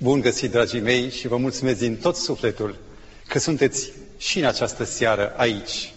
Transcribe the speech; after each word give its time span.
Bun 0.00 0.20
găsit, 0.20 0.50
dragii 0.50 0.80
mei, 0.80 1.10
și 1.10 1.28
vă 1.28 1.36
mulțumesc 1.36 1.78
din 1.78 1.96
tot 1.96 2.16
sufletul 2.16 2.76
că 3.28 3.38
sunteți 3.38 3.90
și 4.18 4.38
în 4.38 4.44
această 4.44 4.84
seară 4.84 5.34
aici. 5.36 5.92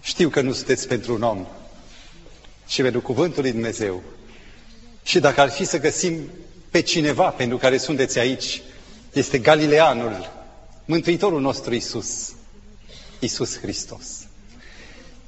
Știu 0.00 0.28
că 0.28 0.40
nu 0.40 0.52
sunteți 0.52 0.88
pentru 0.88 1.14
un 1.14 1.22
om, 1.22 1.46
ci 2.66 2.82
pentru 2.82 3.00
Cuvântul 3.00 3.42
lui 3.42 3.52
Dumnezeu. 3.52 4.02
Și 5.02 5.18
dacă 5.18 5.40
ar 5.40 5.50
fi 5.50 5.64
să 5.64 5.78
găsim 5.80 6.30
pe 6.70 6.80
cineva 6.80 7.28
pentru 7.28 7.56
care 7.56 7.76
sunteți 7.78 8.18
aici, 8.18 8.62
este 9.12 9.38
Galileanul, 9.38 10.32
Mântuitorul 10.84 11.40
nostru 11.40 11.74
Isus, 11.74 12.32
Isus 13.18 13.58
Hristos. 13.58 14.06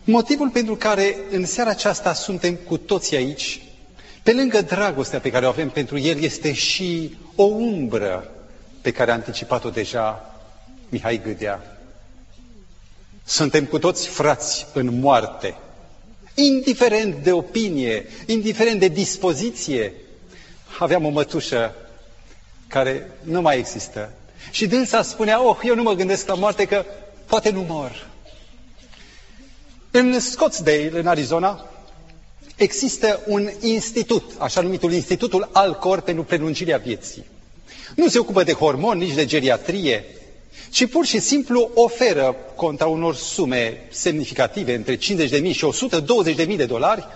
Motivul 0.04 0.48
pentru 0.50 0.76
care 0.76 1.16
în 1.30 1.46
seara 1.46 1.70
aceasta 1.70 2.12
suntem 2.12 2.54
cu 2.54 2.76
toții 2.76 3.16
aici, 3.16 3.62
pe 4.22 4.32
lângă 4.32 4.60
dragostea 4.62 5.20
pe 5.20 5.30
care 5.30 5.46
o 5.46 5.48
avem 5.48 5.70
pentru 5.70 5.98
El, 5.98 6.22
este 6.22 6.52
și 6.52 7.16
o 7.40 7.44
umbră 7.44 8.30
pe 8.80 8.90
care 8.92 9.10
a 9.10 9.14
anticipat-o 9.14 9.70
deja 9.70 10.34
Mihai 10.88 11.20
Gâdea. 11.22 11.78
Suntem 13.24 13.64
cu 13.64 13.78
toți 13.78 14.08
frați 14.08 14.66
în 14.72 14.98
moarte, 14.98 15.56
indiferent 16.34 17.14
de 17.14 17.32
opinie, 17.32 18.06
indiferent 18.26 18.80
de 18.80 18.88
dispoziție. 18.88 19.92
Aveam 20.78 21.04
o 21.04 21.08
mătușă 21.08 21.74
care 22.66 23.10
nu 23.22 23.40
mai 23.40 23.58
există. 23.58 24.12
Și 24.50 24.66
dânsa 24.66 25.02
spunea, 25.02 25.42
oh, 25.48 25.58
eu 25.62 25.74
nu 25.74 25.82
mă 25.82 25.92
gândesc 25.92 26.26
la 26.26 26.34
moarte, 26.34 26.64
că 26.64 26.84
poate 27.26 27.50
nu 27.50 27.60
mor. 27.68 28.08
În 29.90 30.20
Scottsdale, 30.20 30.90
în 30.92 31.06
Arizona, 31.06 31.69
există 32.62 33.20
un 33.26 33.50
institut, 33.60 34.22
așa 34.38 34.60
numitul 34.60 34.92
Institutul 34.92 35.48
Alcor 35.52 36.00
pentru 36.00 36.24
prelungirea 36.24 36.76
vieții. 36.78 37.24
Nu 37.96 38.08
se 38.08 38.18
ocupă 38.18 38.42
de 38.42 38.52
hormoni, 38.52 39.04
nici 39.04 39.14
de 39.14 39.24
geriatrie, 39.24 40.04
ci 40.70 40.86
pur 40.86 41.04
și 41.06 41.18
simplu 41.18 41.70
oferă 41.74 42.36
contra 42.56 42.86
unor 42.86 43.14
sume 43.16 43.86
semnificative, 43.90 44.74
între 44.74 44.96
50.000 44.96 45.00
și 45.50 45.66
120.000 46.46 46.56
de 46.56 46.64
dolari, 46.64 47.06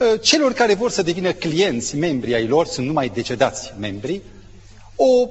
ă, 0.00 0.16
celor 0.16 0.52
care 0.52 0.74
vor 0.74 0.90
să 0.90 1.02
devină 1.02 1.32
clienți, 1.32 1.96
membri 1.96 2.34
ai 2.34 2.46
lor, 2.46 2.66
sunt 2.66 2.86
numai 2.86 3.08
decedați 3.14 3.72
membri, 3.78 4.20
o 4.96 5.28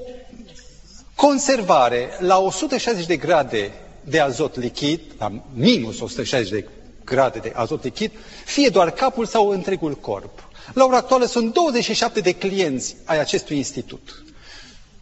conservare 1.16 2.10
la 2.20 2.40
160 2.40 3.06
de 3.06 3.18
grade 3.18 3.72
de 4.04 4.20
azot 4.20 4.56
lichid, 4.60 5.00
la 5.18 5.32
minus 5.54 6.00
160 6.00 6.50
de 6.52 6.68
grade 7.08 7.40
de 7.40 7.52
azot 7.56 7.84
lichid, 7.84 8.12
fie 8.46 8.70
doar 8.70 8.92
capul 8.92 9.26
sau 9.26 9.50
întregul 9.50 9.94
corp. 9.96 10.48
La 10.74 10.86
ora 10.86 10.98
actuală 10.98 11.26
sunt 11.26 11.54
27 11.54 12.20
de 12.20 12.32
clienți 12.32 12.96
ai 13.06 13.20
acestui 13.20 13.58
institut. 13.58 14.24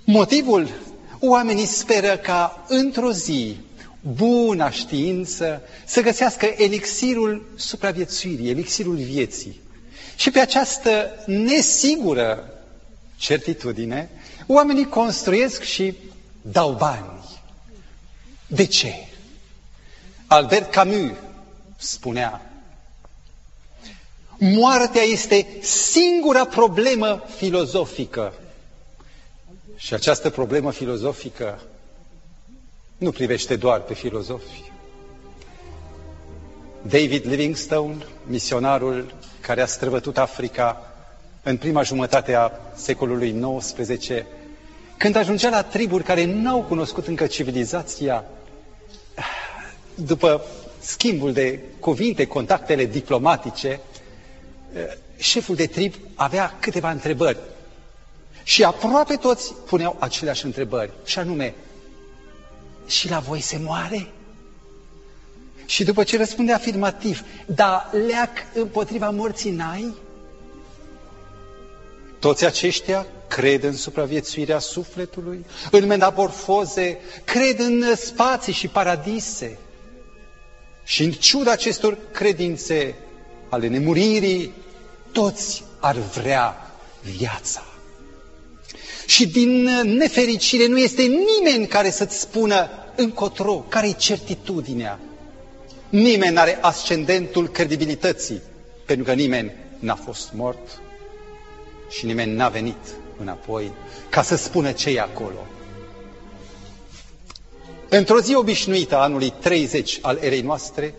Motivul? 0.04 0.70
Oamenii 1.20 1.66
speră 1.66 2.18
ca 2.18 2.66
într-o 2.68 3.12
zi 3.12 3.58
buna 4.02 4.70
știință 4.70 5.62
să 5.86 6.02
găsească 6.02 6.46
elixirul 6.58 7.46
supraviețuirii, 7.56 8.50
elixirul 8.50 8.96
vieții. 8.96 9.62
Și 10.16 10.32
pe 10.32 10.40
această 10.40 11.10
nesigură 11.26 12.50
certitudine, 13.18 14.10
oamenii 14.48 14.88
construiesc 14.90 15.62
și 15.62 15.94
dau 16.42 16.72
bani. 16.72 17.24
De 18.48 18.66
ce? 18.66 18.94
Albert 20.28 20.72
Camus 20.72 21.12
spunea, 21.86 22.42
moartea 24.38 25.02
este 25.02 25.48
singura 25.62 26.46
problemă 26.46 27.24
filozofică. 27.36 28.34
Și 29.76 29.94
această 29.94 30.30
problemă 30.30 30.72
filozofică 30.72 31.62
nu 32.98 33.12
privește 33.12 33.56
doar 33.56 33.80
pe 33.82 33.94
filozofi. 33.94 34.72
David 36.82 37.26
Livingstone, 37.26 38.06
misionarul 38.28 39.14
care 39.42 39.62
a 39.62 39.66
străbătut 39.66 40.18
Africa 40.18 40.82
în 41.44 41.58
prima 41.58 41.82
jumătate 41.84 42.34
a 42.34 42.52
secolului 42.76 43.44
XIX, 43.58 44.08
când 44.98 45.16
ajungea 45.16 45.50
la 45.50 45.64
triburi 45.64 46.04
care 46.04 46.26
n-au 46.26 46.62
cunoscut 46.62 47.08
încă 47.08 47.28
civilizația, 47.28 48.24
după 49.96 50.46
schimbul 50.86 51.34
de 51.34 51.60
cuvinte, 51.80 52.26
contactele 52.26 52.86
diplomatice, 52.86 53.80
șeful 55.18 55.56
de 55.56 55.66
trib 55.68 55.94
avea 56.16 56.58
câteva 56.60 56.92
întrebări. 56.92 57.38
Și 58.44 58.64
aproape 58.64 59.16
toți 59.16 59.54
puneau 59.54 59.96
aceleași 60.00 60.46
întrebări, 60.46 60.92
și 61.06 61.20
anume, 61.20 61.54
și 62.88 63.10
la 63.10 63.20
voi 63.20 63.40
se 63.40 63.58
moare? 63.58 64.08
Și 65.66 65.84
după 65.84 66.04
ce 66.04 66.18
răspunde 66.18 66.54
afirmativ, 66.54 67.24
da, 67.46 67.90
leac 68.08 68.32
împotriva 68.54 69.10
morții 69.10 69.52
n-ai? 69.52 69.94
Toți 72.20 72.46
aceștia 72.46 73.06
cred 73.28 73.64
în 73.64 73.76
supraviețuirea 73.76 74.60
sufletului, 74.60 75.46
în 75.72 75.86
metamorfoze, 75.86 76.98
cred 77.24 77.60
în 77.60 77.96
spații 77.96 78.54
și 78.54 78.68
paradise. 78.68 79.58
Și 80.86 81.04
în 81.04 81.12
ciuda 81.12 81.52
acestor 81.52 81.98
credințe 82.12 82.96
ale 83.50 83.68
nemuririi, 83.68 84.52
toți 85.12 85.64
ar 85.80 85.96
vrea 85.96 86.72
viața. 87.18 87.64
Și 89.06 89.28
din 89.28 89.64
nefericire 89.84 90.68
nu 90.68 90.78
este 90.80 91.02
nimeni 91.02 91.68
care 91.68 91.90
să-ți 91.90 92.20
spună 92.20 92.70
încotro, 92.96 93.66
care 93.70 93.88
e 93.88 93.92
certitudinea. 93.92 95.00
Nimeni 95.90 96.34
nu 96.34 96.40
are 96.40 96.58
ascendentul 96.62 97.48
credibilității, 97.50 98.42
pentru 98.86 99.06
că 99.06 99.14
nimeni 99.14 99.54
n-a 99.80 99.96
fost 99.96 100.30
mort 100.34 100.80
și 101.90 102.06
nimeni 102.06 102.34
n-a 102.36 102.50
venit 102.50 102.78
înapoi 103.20 103.72
ca 104.10 104.22
să 104.22 104.36
spună 104.36 104.72
ce 104.72 104.90
e 104.90 105.00
acolo. 105.02 105.48
Într-o 107.98 108.20
zi 108.20 108.36
obișnuită 108.36 108.96
a 108.96 109.02
anului 109.02 109.34
30 109.40 110.00
al 110.02 110.18
erei 110.22 110.42
noastre, 110.42 110.94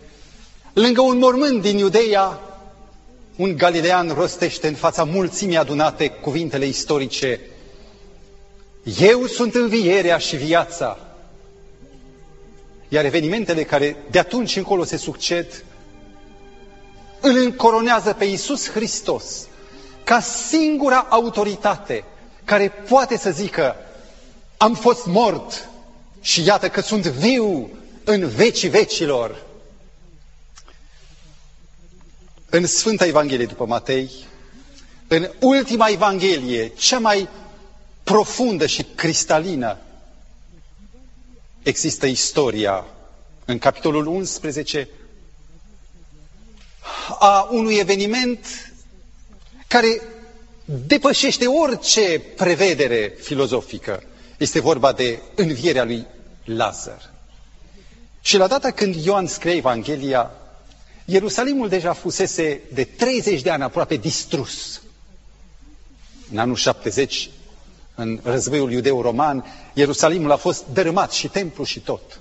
lângă 0.72 1.00
un 1.00 1.18
mormânt 1.18 1.62
din 1.62 1.78
Iudeia, 1.78 2.40
un 3.36 3.56
galilean 3.56 4.08
rostește 4.08 4.68
în 4.68 4.74
fața 4.74 5.04
mulțimii 5.04 5.56
adunate 5.56 6.08
cuvintele 6.08 6.66
istorice 6.66 7.40
Eu 9.00 9.26
sunt 9.26 9.54
învierea 9.54 10.18
și 10.18 10.36
viața. 10.36 10.98
Iar 12.88 13.04
evenimentele 13.04 13.64
care 13.64 13.96
de 14.10 14.18
atunci 14.18 14.56
încolo 14.56 14.84
se 14.84 14.96
succed 14.96 15.64
îl 17.20 17.36
încoronează 17.36 18.12
pe 18.12 18.24
Iisus 18.24 18.70
Hristos 18.70 19.46
ca 20.04 20.20
singura 20.20 21.06
autoritate 21.10 22.04
care 22.44 22.68
poate 22.88 23.16
să 23.16 23.30
zică 23.30 23.76
am 24.56 24.74
fost 24.74 25.06
mort 25.06 25.68
și 26.26 26.44
iată 26.44 26.68
că 26.68 26.80
sunt 26.80 27.06
viu 27.06 27.70
în 28.04 28.28
vecii 28.28 28.68
vecilor. 28.68 29.42
În 32.50 32.66
Sfânta 32.66 33.06
Evanghelie 33.06 33.46
după 33.46 33.66
Matei, 33.66 34.10
în 35.08 35.30
ultima 35.40 35.88
Evanghelie, 35.88 36.68
cea 36.68 36.98
mai 36.98 37.28
profundă 38.02 38.66
și 38.66 38.82
cristalină, 38.94 39.78
există 41.62 42.06
istoria 42.06 42.84
în 43.44 43.58
capitolul 43.58 44.06
11 44.06 44.88
a 47.18 47.48
unui 47.50 47.74
eveniment 47.74 48.46
care 49.66 50.00
depășește 50.64 51.46
orice 51.46 52.22
prevedere 52.36 53.14
filozofică. 53.20 54.02
Este 54.36 54.60
vorba 54.60 54.92
de 54.92 55.18
învierea 55.34 55.84
lui 55.84 56.06
Lazar. 56.46 57.10
Și 58.20 58.36
la 58.36 58.46
data 58.46 58.70
când 58.70 58.94
Ioan 58.94 59.26
scrie 59.26 59.52
Evanghelia, 59.54 60.30
Ierusalimul 61.04 61.68
deja 61.68 61.92
fusese 61.92 62.60
de 62.72 62.84
30 62.84 63.42
de 63.42 63.50
ani 63.50 63.62
aproape 63.62 63.96
distrus. 63.96 64.80
În 66.32 66.38
anul 66.38 66.54
70, 66.56 67.30
în 67.94 68.20
războiul 68.22 68.72
iudeu-roman, 68.72 69.44
Ierusalimul 69.72 70.30
a 70.32 70.36
fost 70.36 70.64
dărâmat 70.72 71.12
și 71.12 71.28
templu 71.28 71.64
și 71.64 71.80
tot. 71.80 72.20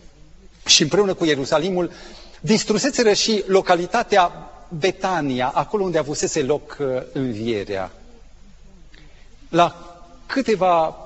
Și 0.66 0.82
împreună 0.82 1.14
cu 1.14 1.26
Ierusalimul 1.26 1.92
distruseseră 2.40 3.14
și 3.14 3.44
localitatea 3.48 4.32
Betania, 4.70 5.48
acolo 5.48 5.84
unde 5.84 5.98
avusese 5.98 6.42
loc 6.44 6.78
uh, 6.80 6.88
învierea. 7.14 7.92
La 9.50 9.98
câteva 10.26 11.05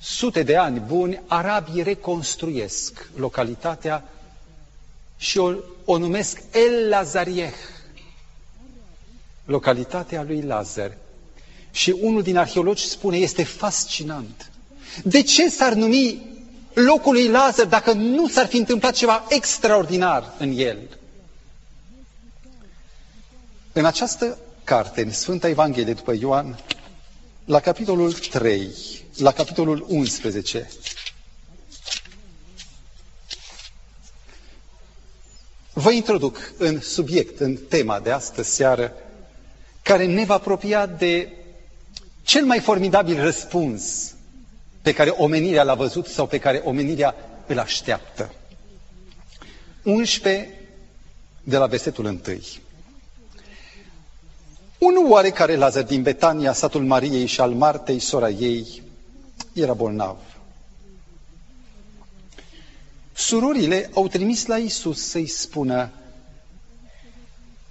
sute 0.00 0.42
de 0.42 0.56
ani 0.56 0.78
buni, 0.78 1.20
arabii 1.26 1.82
reconstruiesc 1.82 3.10
localitatea 3.16 4.04
și 5.16 5.38
o, 5.38 5.52
o 5.84 5.98
numesc 5.98 6.42
El 6.52 6.88
Lazarieh, 6.88 7.52
localitatea 9.44 10.22
lui 10.22 10.42
Lazar. 10.42 10.96
Și 11.70 11.96
unul 12.00 12.22
din 12.22 12.36
arheologi 12.36 12.88
spune, 12.88 13.16
este 13.16 13.44
fascinant. 13.44 14.50
De 15.04 15.22
ce 15.22 15.48
s-ar 15.48 15.72
numi 15.72 16.28
locul 16.72 17.12
lui 17.12 17.28
Lazar 17.28 17.66
dacă 17.66 17.92
nu 17.92 18.28
s-ar 18.28 18.46
fi 18.46 18.56
întâmplat 18.56 18.94
ceva 18.94 19.24
extraordinar 19.28 20.34
în 20.38 20.52
el? 20.58 20.78
În 23.72 23.84
această 23.84 24.38
carte, 24.64 25.02
în 25.02 25.10
Sfânta 25.12 25.48
Evanghelie 25.48 25.94
după 25.94 26.12
Ioan, 26.20 26.58
la 27.44 27.60
capitolul 27.60 28.12
3, 28.12 28.68
la 29.20 29.32
capitolul 29.32 29.84
11, 29.88 30.68
vă 35.72 35.90
introduc 35.90 36.52
în 36.58 36.80
subiect, 36.80 37.40
în 37.40 37.56
tema 37.68 38.00
de 38.00 38.10
astă 38.10 38.42
seară, 38.42 38.92
care 39.82 40.06
ne 40.06 40.24
va 40.24 40.34
apropia 40.34 40.86
de 40.86 41.32
cel 42.22 42.44
mai 42.44 42.58
formidabil 42.60 43.20
răspuns 43.22 44.14
pe 44.82 44.92
care 44.92 45.10
omenirea 45.10 45.62
l-a 45.62 45.74
văzut 45.74 46.06
sau 46.06 46.26
pe 46.26 46.38
care 46.38 46.62
omenirea 46.64 47.14
îl 47.46 47.58
așteaptă. 47.58 48.34
11 49.82 50.54
de 51.42 51.56
la 51.56 51.66
versetul 51.66 52.04
1. 52.04 52.20
Un 54.78 54.94
oarecare 55.08 55.56
Lazar 55.56 55.82
din 55.82 56.02
Betania, 56.02 56.52
satul 56.52 56.84
Mariei 56.84 57.26
și 57.26 57.40
al 57.40 57.50
Martei, 57.52 57.98
sora 57.98 58.28
ei, 58.28 58.82
era 59.52 59.72
bolnav. 59.72 60.16
Surorile 63.12 63.90
au 63.94 64.08
trimis 64.08 64.46
la 64.46 64.56
Isus 64.56 65.08
să-i 65.08 65.26
spună, 65.26 65.90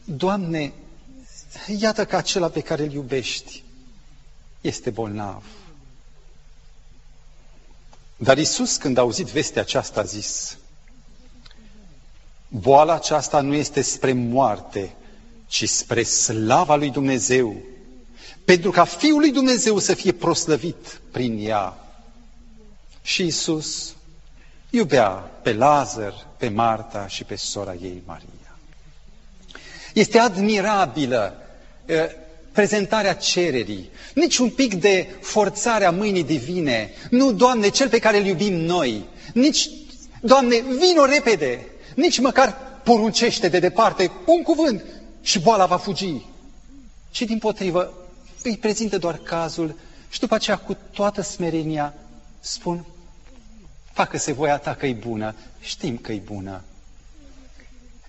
Doamne, 0.04 0.74
iată 1.78 2.06
că 2.06 2.16
acela 2.16 2.50
pe 2.50 2.62
care 2.62 2.84
îl 2.84 2.92
iubești 2.92 3.64
este 4.62 4.90
bolnav. 4.90 5.44
Dar 8.18 8.38
Isus, 8.38 8.78
când 8.78 8.98
a 8.98 9.02
auzit 9.02 9.26
vestea 9.26 9.62
aceasta, 9.62 10.00
a 10.00 10.04
zis, 10.04 10.58
boala 12.48 12.94
aceasta 12.94 13.42
nu 13.42 13.54
este 13.54 13.82
spre 13.82 14.14
moarte, 14.14 14.96
ci 15.48 15.70
spre 15.70 16.04
slava 16.04 16.76
lui 16.76 16.90
Dumnezeu, 16.90 17.56
pentru 18.50 18.72
ca 18.72 18.84
Fiul 18.84 19.20
lui 19.20 19.32
Dumnezeu 19.32 19.80
să 19.80 19.94
fie 19.94 20.12
proslăvit 20.12 21.02
prin 21.12 21.40
ea. 21.48 21.78
Și 23.02 23.26
Isus 23.26 23.96
iubea 24.70 25.10
pe 25.42 25.54
Lazar, 25.54 26.28
pe 26.38 26.50
Marta 26.50 27.08
și 27.08 27.24
pe 27.24 27.36
sora 27.36 27.74
ei 27.74 28.02
Maria. 28.06 28.58
Este 29.94 30.20
admirabilă 30.20 31.38
prezentarea 32.52 33.14
cererii, 33.14 33.90
nici 34.14 34.38
un 34.38 34.50
pic 34.50 34.74
de 34.74 35.16
forțare 35.22 35.86
a 35.86 35.92
mâinii 35.92 36.24
divine. 36.24 36.94
Nu, 37.10 37.32
Doamne, 37.32 37.70
cel 37.70 37.90
pe 37.90 38.00
care 38.00 38.18
îl 38.18 38.26
iubim 38.26 38.54
noi. 38.54 39.06
Nici, 39.34 39.70
Doamne, 40.22 40.56
vino 40.80 41.06
repede. 41.06 41.68
Nici 41.96 42.20
măcar 42.20 42.58
poruncește 42.84 43.48
de 43.48 43.60
departe 43.60 44.12
un 44.26 44.42
cuvânt 44.42 44.84
și 45.22 45.40
boala 45.40 45.66
va 45.66 45.78
fugi. 45.78 46.26
Și 47.12 47.26
din 47.26 47.38
potrivă 47.38 47.99
îi 48.44 48.58
prezintă 48.58 48.98
doar 48.98 49.18
cazul 49.18 49.76
și 50.10 50.20
după 50.20 50.36
aceea 50.36 50.58
cu 50.58 50.78
toată 50.92 51.22
smerenia 51.22 51.94
spun, 52.40 52.86
facă-se 53.92 54.32
voia 54.34 54.58
ta 54.58 54.76
că 54.76 54.86
e 54.86 54.94
bună, 54.94 55.36
știm 55.60 55.98
că 55.98 56.12
e 56.12 56.22
bună. 56.26 56.62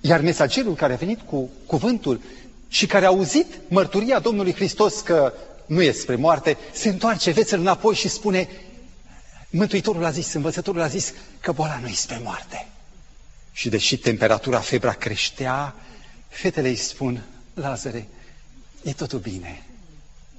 Iar 0.01 0.21
mesagerul 0.21 0.75
care 0.75 0.93
a 0.93 0.97
venit 0.97 1.21
cu 1.21 1.51
cuvântul 1.67 2.21
și 2.69 2.87
care 2.87 3.05
a 3.05 3.09
auzit 3.09 3.47
mărturia 3.69 4.19
Domnului 4.19 4.55
Hristos 4.55 5.01
că 5.01 5.33
nu 5.67 5.83
e 5.83 5.93
spre 5.93 6.15
moarte, 6.15 6.57
se 6.73 6.89
întoarce 6.89 7.31
vețel 7.31 7.61
înapoi 7.61 7.95
și 7.95 8.09
spune, 8.09 8.49
Mântuitorul 9.51 10.05
a 10.05 10.11
zis, 10.11 10.33
învățătorul 10.33 10.81
a 10.81 10.87
zis 10.87 11.13
că 11.41 11.53
boala 11.53 11.79
nu 11.79 11.87
e 11.87 11.93
spre 11.93 12.21
moarte. 12.23 12.69
Și 13.53 13.69
deși 13.69 13.99
temperatura, 13.99 14.59
febra 14.59 14.93
creștea, 14.93 15.75
fetele 16.29 16.69
îi 16.69 16.77
spun, 16.77 17.23
Lazare, 17.55 18.09
e 18.83 18.93
totul 18.93 19.19
bine, 19.19 19.63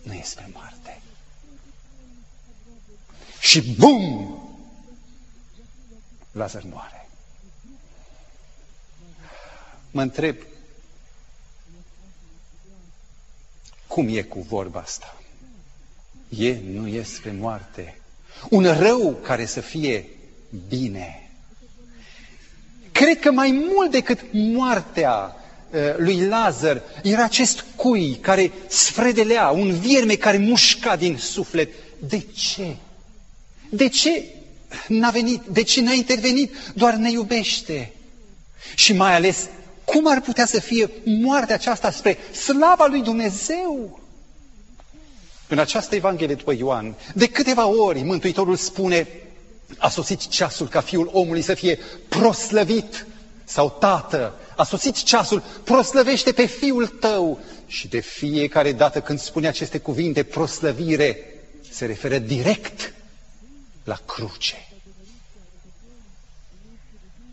nu 0.04 0.14
e 0.14 0.22
spre 0.24 0.50
moarte. 0.54 1.02
Și 3.40 3.62
bum! 3.62 4.36
Lazar 6.32 6.64
moare. 6.70 7.10
Mă 9.92 10.02
întreb, 10.02 10.36
cum 13.88 14.08
e 14.16 14.22
cu 14.22 14.42
vorba 14.42 14.80
asta? 14.80 15.16
E, 16.30 16.60
nu 16.60 16.88
e 16.88 17.04
spre 17.04 17.32
moarte. 17.32 18.02
Un 18.50 18.78
rău 18.80 19.14
care 19.14 19.46
să 19.46 19.62
fie 19.62 20.10
bine. 20.68 21.30
Cred 22.92 23.20
că 23.20 23.32
mai 23.32 23.72
mult 23.76 23.92
decât 23.92 24.20
moartea 24.32 25.14
uh, 25.14 25.41
lui 25.98 26.28
Lazar 26.28 26.82
era 27.04 27.24
acest 27.24 27.66
cui 27.76 28.18
care 28.22 28.52
sfredelea, 28.68 29.50
un 29.50 29.80
vierme 29.80 30.16
care 30.16 30.38
mușca 30.38 30.96
din 30.96 31.18
suflet. 31.18 31.70
De 32.00 32.26
ce? 32.36 32.76
De 33.70 33.88
ce 33.88 34.26
n-a 34.88 35.10
venit? 35.10 35.42
De 35.42 35.64
ce 35.64 35.82
n-a 35.82 35.94
intervenit? 35.94 36.56
Doar 36.74 36.94
ne 36.94 37.12
iubește. 37.12 37.94
Și 38.76 38.94
mai 38.94 39.16
ales, 39.16 39.50
cum 39.84 40.08
ar 40.08 40.22
putea 40.22 40.46
să 40.46 40.60
fie 40.60 40.90
moartea 41.06 41.56
aceasta 41.56 41.92
spre 41.92 42.18
slava 42.32 42.86
lui 42.86 43.02
Dumnezeu? 43.02 44.00
În 45.48 45.60
această 45.60 45.96
Evanghelie 45.96 46.36
după 46.36 46.54
Ioan, 46.54 46.96
de 47.14 47.28
câteva 47.28 47.66
ori 47.66 48.02
Mântuitorul 48.02 48.56
spune, 48.56 49.08
a 49.78 49.90
sosit 49.90 50.28
ceasul 50.28 50.68
ca 50.68 50.82
Fiul 50.82 51.10
omului 51.14 51.42
să 51.42 51.54
fie 51.54 51.80
proslăvit 52.10 53.06
sau 53.52 53.70
Tată, 53.80 54.34
a 54.56 54.64
sosit 54.64 55.04
ceasul, 55.04 55.44
proslăvește 55.64 56.32
pe 56.32 56.46
Fiul 56.46 56.88
tău. 56.88 57.40
Și 57.68 57.88
de 57.88 58.00
fiecare 58.00 58.72
dată 58.72 59.02
când 59.02 59.20
spune 59.20 59.48
aceste 59.48 59.78
cuvinte, 59.78 60.24
proslăvire, 60.24 61.18
se 61.72 61.86
referă 61.86 62.18
direct 62.18 62.94
la 63.84 64.00
cruce. 64.06 64.68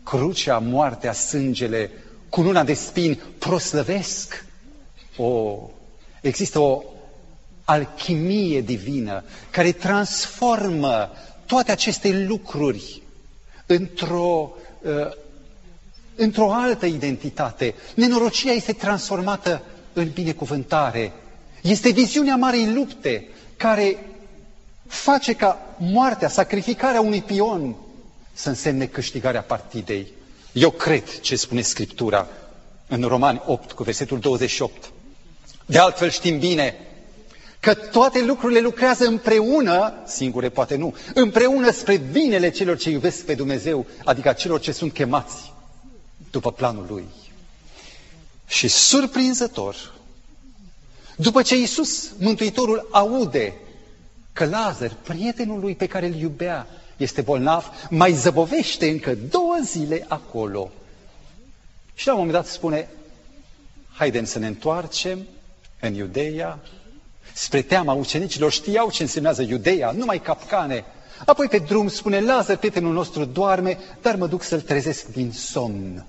Crucea, 0.03 0.57
moartea, 0.57 1.13
sângele, 1.13 1.91
cu 2.29 2.41
luna 2.41 2.63
de 2.63 2.73
spini, 2.73 3.15
proslăvesc. 3.37 4.45
O, 5.17 5.59
există 6.21 6.59
o 6.59 6.83
alchimie 7.65 8.61
divină 8.61 9.23
care 9.49 9.71
transformă 9.71 11.11
toate 11.45 11.71
aceste 11.71 12.25
lucruri 12.27 13.01
într-o 13.65 14.51
uh, 14.81 14.91
într-o 16.19 16.51
altă 16.53 16.85
identitate. 16.85 17.73
Nenorocirea 17.95 18.53
este 18.53 18.73
transformată 18.73 19.61
în 19.93 20.09
binecuvântare. 20.13 21.11
Este 21.61 21.89
viziunea 21.89 22.35
Marei 22.35 22.73
Lupte 22.73 23.27
care 23.57 23.97
face 24.87 25.33
ca 25.33 25.75
moartea, 25.77 26.27
sacrificarea 26.29 27.01
unui 27.01 27.21
pion 27.21 27.75
să 28.33 28.49
însemne 28.49 28.85
câștigarea 28.85 29.41
partidei. 29.41 30.07
Eu 30.51 30.69
cred 30.71 31.19
ce 31.19 31.35
spune 31.35 31.61
Scriptura 31.61 32.27
în 32.87 33.01
Romani 33.03 33.41
8 33.45 33.71
cu 33.71 33.83
versetul 33.83 34.19
28. 34.19 34.91
De 35.65 35.77
altfel 35.77 36.09
știm 36.09 36.39
bine 36.39 36.75
că 37.59 37.73
toate 37.73 38.23
lucrurile 38.23 38.59
lucrează 38.59 39.05
împreună, 39.05 39.93
singure 40.05 40.49
poate 40.49 40.75
nu, 40.75 40.95
împreună 41.13 41.71
spre 41.71 41.97
binele 42.11 42.49
celor 42.49 42.77
ce 42.77 42.89
iubesc 42.89 43.25
pe 43.25 43.33
Dumnezeu, 43.35 43.85
adică 44.03 44.31
celor 44.33 44.59
ce 44.59 44.71
sunt 44.71 44.93
chemați 44.93 45.51
după 46.31 46.51
planul 46.51 46.85
Lui. 46.89 47.05
Și 48.47 48.67
surprinzător, 48.67 49.93
după 51.15 51.41
ce 51.41 51.57
Iisus, 51.57 52.11
Mântuitorul, 52.19 52.87
aude 52.91 53.53
că 54.33 54.45
Lazar, 54.45 54.95
prietenul 55.03 55.59
lui 55.59 55.75
pe 55.75 55.87
care 55.87 56.05
îl 56.05 56.15
iubea, 56.15 56.67
este 56.97 57.21
bolnav, 57.21 57.71
mai 57.89 58.13
zăbovește 58.13 58.89
încă 58.89 59.15
două 59.15 59.57
zile 59.63 60.05
acolo. 60.07 60.71
Și 61.93 62.07
la 62.07 62.13
un 62.13 62.19
moment 62.19 62.37
dat 62.37 62.47
spune, 62.47 62.89
haidem 63.93 64.25
să 64.25 64.39
ne 64.39 64.47
întoarcem 64.47 65.27
în 65.79 65.93
Iudeea, 65.93 66.59
spre 67.33 67.61
teama 67.61 67.93
ucenicilor, 67.93 68.51
știau 68.51 68.91
ce 68.91 69.01
însemnează 69.01 69.41
Iudeea, 69.41 69.91
numai 69.91 70.21
capcane. 70.21 70.85
Apoi 71.25 71.47
pe 71.47 71.57
drum 71.57 71.87
spune, 71.87 72.19
Lazar, 72.19 72.57
prietenul 72.57 72.93
nostru 72.93 73.25
doarme, 73.25 73.77
dar 74.01 74.15
mă 74.15 74.27
duc 74.27 74.43
să-l 74.43 74.61
trezesc 74.61 75.05
din 75.07 75.31
somn. 75.31 76.05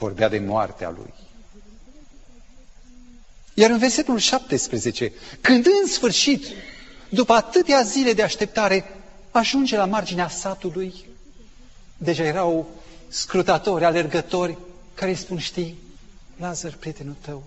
Vorbea 0.00 0.28
de 0.28 0.38
moartea 0.38 0.90
lui. 0.90 1.12
Iar 3.54 3.70
în 3.70 3.78
versetul 3.78 4.18
17, 4.18 5.12
când 5.40 5.66
în 5.66 5.88
sfârșit, 5.88 6.44
după 7.08 7.32
atâtea 7.32 7.82
zile 7.82 8.12
de 8.12 8.22
așteptare, 8.22 8.84
ajunge 9.30 9.76
la 9.76 9.84
marginea 9.84 10.28
satului, 10.28 10.94
deja 11.98 12.22
erau 12.24 12.68
scrutatori, 13.08 13.84
alergători, 13.84 14.58
care 14.94 15.10
îi 15.10 15.16
spun, 15.16 15.38
știi, 15.38 15.78
Lazar, 16.36 16.72
prietenul 16.78 17.16
tău, 17.20 17.42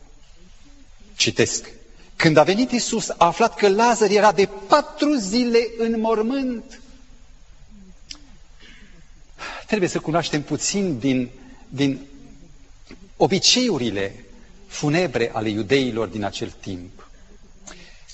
citesc, 1.15 1.69
Când 2.15 2.37
a 2.37 2.43
venit 2.43 2.71
Isus, 2.71 3.09
a 3.09 3.15
aflat 3.17 3.55
că 3.55 3.67
Lazar 3.67 4.09
era 4.09 4.31
de 4.31 4.49
patru 4.67 5.13
zile 5.13 5.59
în 5.77 5.99
mormânt. 5.99 6.81
Trebuie 9.67 9.89
să 9.89 9.99
cunoaștem 9.99 10.41
puțin 10.41 10.99
din, 10.99 11.29
din 11.69 11.99
obiceiurile 13.17 14.25
funebre 14.67 15.31
ale 15.33 15.49
iudeilor 15.49 16.07
din 16.07 16.23
acel 16.23 16.53
timp. 16.59 17.07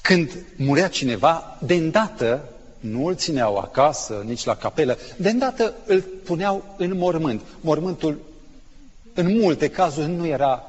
Când 0.01 0.31
murea 0.55 0.89
cineva, 0.89 1.57
de 1.61 1.73
îndată 1.73 2.49
nu 2.79 3.05
îl 3.05 3.15
țineau 3.15 3.57
acasă, 3.57 4.23
nici 4.25 4.43
la 4.43 4.55
capelă, 4.55 4.97
de 5.17 5.29
îndată 5.29 5.73
îl 5.85 6.01
puneau 6.01 6.75
în 6.77 6.97
mormânt. 6.97 7.41
Mormântul, 7.61 8.19
în 9.13 9.37
multe 9.39 9.69
cazuri, 9.69 10.07
nu 10.09 10.25
era 10.25 10.63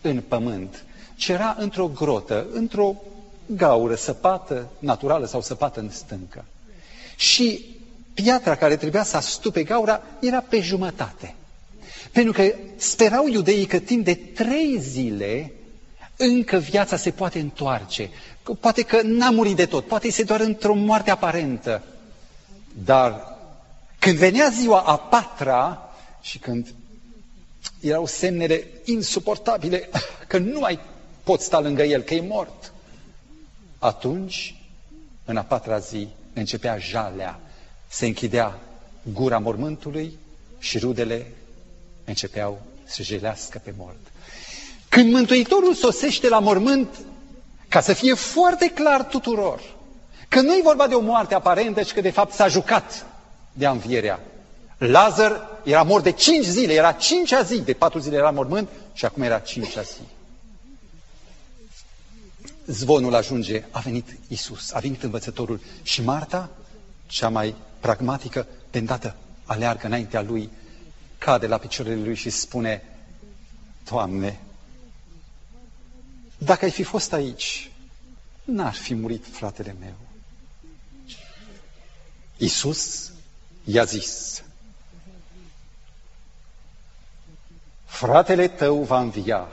în 0.00 0.20
pământ, 0.28 0.84
ci 1.16 1.28
era 1.28 1.56
într-o 1.58 1.88
grotă, 1.88 2.46
într-o 2.52 2.96
gaură 3.46 3.94
săpată, 3.94 4.68
naturală 4.78 5.26
sau 5.26 5.40
săpată 5.40 5.80
în 5.80 5.90
stâncă. 5.90 6.44
Și 7.16 7.64
piatra 8.14 8.56
care 8.56 8.76
trebuia 8.76 9.02
să 9.04 9.16
astupe 9.16 9.62
gaura 9.62 10.02
era 10.20 10.40
pe 10.40 10.60
jumătate. 10.60 11.34
Pentru 12.14 12.32
că 12.32 12.54
sperau 12.76 13.28
iudeii 13.28 13.66
că 13.66 13.78
timp 13.78 14.04
de 14.04 14.14
trei 14.14 14.76
zile 14.80 15.52
încă 16.16 16.56
viața 16.56 16.96
se 16.96 17.10
poate 17.10 17.38
întoarce. 17.38 18.10
Poate 18.60 18.82
că 18.82 19.00
n-a 19.02 19.30
murit 19.30 19.56
de 19.56 19.66
tot, 19.66 19.86
poate 19.86 20.06
este 20.06 20.22
doar 20.22 20.40
într-o 20.40 20.74
moarte 20.74 21.10
aparentă. 21.10 21.82
Dar 22.84 23.36
când 23.98 24.16
venea 24.16 24.48
ziua 24.52 24.80
a 24.80 24.96
patra 24.96 25.90
și 26.20 26.38
când 26.38 26.74
erau 27.80 28.06
semnele 28.06 28.66
insuportabile 28.84 29.88
că 30.28 30.38
nu 30.38 30.58
mai 30.58 30.78
pot 31.24 31.40
sta 31.40 31.60
lângă 31.60 31.82
el, 31.82 32.02
că 32.02 32.14
e 32.14 32.20
mort, 32.20 32.72
atunci, 33.78 34.54
în 35.24 35.36
a 35.36 35.42
patra 35.42 35.78
zi, 35.78 36.08
începea 36.32 36.78
jalea, 36.78 37.40
se 37.88 38.06
închidea 38.06 38.58
gura 39.12 39.38
mormântului 39.38 40.18
și 40.58 40.78
rudele 40.78 41.26
începeau 42.04 42.62
să 42.84 43.02
jelească 43.02 43.60
pe 43.64 43.74
mort. 43.76 43.96
Când 44.88 45.12
Mântuitorul 45.12 45.74
sosește 45.74 46.28
la 46.28 46.38
mormânt, 46.38 46.88
ca 47.68 47.80
să 47.80 47.92
fie 47.92 48.14
foarte 48.14 48.70
clar 48.70 49.04
tuturor, 49.04 49.60
că 50.28 50.40
nu 50.40 50.52
e 50.52 50.60
vorba 50.62 50.86
de 50.86 50.94
o 50.94 51.00
moarte 51.00 51.34
aparentă, 51.34 51.82
ci 51.82 51.92
că 51.92 52.00
de 52.00 52.10
fapt 52.10 52.32
s-a 52.32 52.48
jucat 52.48 53.06
de 53.52 53.66
învierea. 53.66 54.20
Lazar 54.78 55.60
era 55.62 55.82
mort 55.82 56.02
de 56.04 56.10
cinci 56.10 56.44
zile, 56.44 56.72
era 56.72 56.92
cincea 56.92 57.42
zi, 57.42 57.60
de 57.60 57.72
patru 57.72 57.98
zile 57.98 58.16
era 58.16 58.30
mormânt 58.30 58.68
și 58.92 59.04
acum 59.04 59.22
era 59.22 59.38
cincea 59.38 59.82
zi. 59.82 60.00
Zvonul 62.66 63.14
ajunge, 63.14 63.64
a 63.70 63.78
venit 63.78 64.16
Isus, 64.28 64.72
a 64.72 64.78
venit 64.78 65.02
învățătorul 65.02 65.60
și 65.82 66.02
Marta, 66.02 66.50
cea 67.06 67.28
mai 67.28 67.54
pragmatică, 67.80 68.46
de 68.70 68.78
îndată 68.78 69.16
aleargă 69.44 69.86
înaintea 69.86 70.22
lui, 70.22 70.50
cade 71.24 71.46
la 71.46 71.58
picioarele 71.58 72.04
lui 72.04 72.14
și 72.14 72.30
spune, 72.30 72.82
Doamne, 73.84 74.40
dacă 76.38 76.64
ai 76.64 76.70
fi 76.70 76.82
fost 76.82 77.12
aici, 77.12 77.70
n-ar 78.44 78.72
fi 78.72 78.94
murit 78.94 79.24
fratele 79.30 79.76
meu. 79.80 79.94
Iisus 82.36 83.12
i-a 83.64 83.84
zis, 83.84 84.42
fratele 87.84 88.48
tău 88.48 88.82
va 88.82 89.00
învia. 89.00 89.48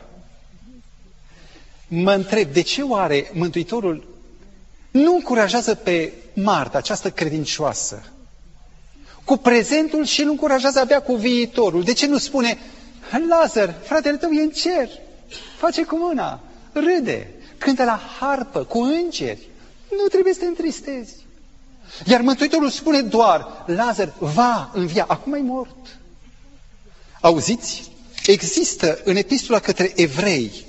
Mă 1.87 2.13
întreb, 2.13 2.53
de 2.53 2.61
ce 2.61 2.81
oare 2.81 3.29
Mântuitorul 3.33 4.07
nu 4.91 5.13
încurajează 5.13 5.75
pe 5.75 6.13
Marta, 6.33 6.77
această 6.77 7.11
credincioasă, 7.11 8.03
cu 9.23 9.37
prezentul 9.37 10.05
și 10.05 10.21
îl 10.21 10.29
încurajează 10.29 10.79
abia 10.79 11.01
cu 11.01 11.15
viitorul? 11.15 11.83
De 11.83 11.93
ce 11.93 12.07
nu 12.07 12.17
spune, 12.17 12.57
Lazar, 13.29 13.75
fratele 13.83 14.17
tău 14.17 14.31
e 14.31 14.41
în 14.41 14.49
cer, 14.49 14.89
face 15.57 15.83
cu 15.83 15.97
mâna, 15.97 16.39
râde, 16.73 17.31
cântă 17.57 17.83
la 17.83 17.99
harpă, 18.19 18.63
cu 18.63 18.79
îngeri. 18.81 19.47
Nu 20.01 20.07
trebuie 20.07 20.33
să 20.33 20.39
te 20.39 20.45
întristezi. 20.45 21.13
Iar 22.05 22.21
Mântuitorul 22.21 22.69
spune 22.69 23.01
doar, 23.01 23.63
Lazar 23.65 24.13
va 24.19 24.71
învia, 24.73 25.05
acum 25.07 25.33
e 25.33 25.39
mort. 25.39 25.99
Auziți? 27.21 27.91
Există 28.25 28.99
în 29.03 29.15
epistola 29.15 29.59
către 29.59 29.91
evrei, 29.95 30.65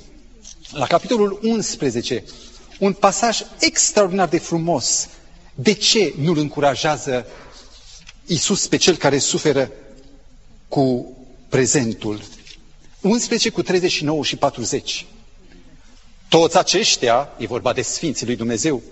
la 0.70 0.86
capitolul 0.86 1.38
11, 1.42 2.24
un 2.78 2.92
pasaj 2.92 3.40
extraordinar 3.58 4.28
de 4.28 4.38
frumos. 4.38 5.08
De 5.54 5.72
ce 5.72 6.14
nu-l 6.18 6.38
încurajează 6.38 7.26
Iisus 8.26 8.66
pe 8.66 8.76
cel 8.76 8.96
care 8.96 9.18
suferă 9.18 9.70
cu 10.68 11.16
prezentul? 11.48 12.20
11 13.00 13.50
cu 13.50 13.62
39 13.62 14.22
și 14.24 14.36
40. 14.36 15.06
Toți 16.28 16.58
aceștia, 16.58 17.28
e 17.38 17.46
vorba 17.46 17.72
de 17.72 17.82
Sfinții 17.82 18.26
lui 18.26 18.36
Dumnezeu, 18.36 18.82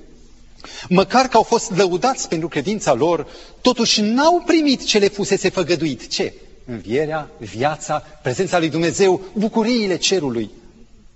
măcar 0.89 1.29
că 1.29 1.37
au 1.37 1.43
fost 1.43 1.71
lăudați 1.77 2.29
pentru 2.29 2.49
credința 2.49 2.93
lor, 2.93 3.27
totuși 3.61 4.01
n-au 4.01 4.43
primit 4.47 4.85
ce 4.85 4.99
le 4.99 5.09
fusese 5.09 5.49
făgăduit. 5.49 6.09
Ce? 6.09 6.33
Învierea, 6.65 7.31
viața, 7.39 7.99
prezența 8.23 8.59
lui 8.59 8.69
Dumnezeu, 8.69 9.21
bucuriile 9.33 9.97
cerului. 9.97 10.51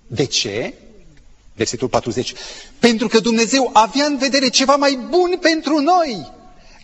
De 0.07 0.25
ce? 0.25 0.73
Versetul 1.55 1.87
40. 1.87 2.33
Pentru 2.79 3.07
că 3.07 3.19
Dumnezeu 3.19 3.69
avea 3.73 4.05
în 4.05 4.17
vedere 4.17 4.47
ceva 4.49 4.75
mai 4.75 4.99
bun 5.09 5.37
pentru 5.41 5.79
noi, 5.79 6.31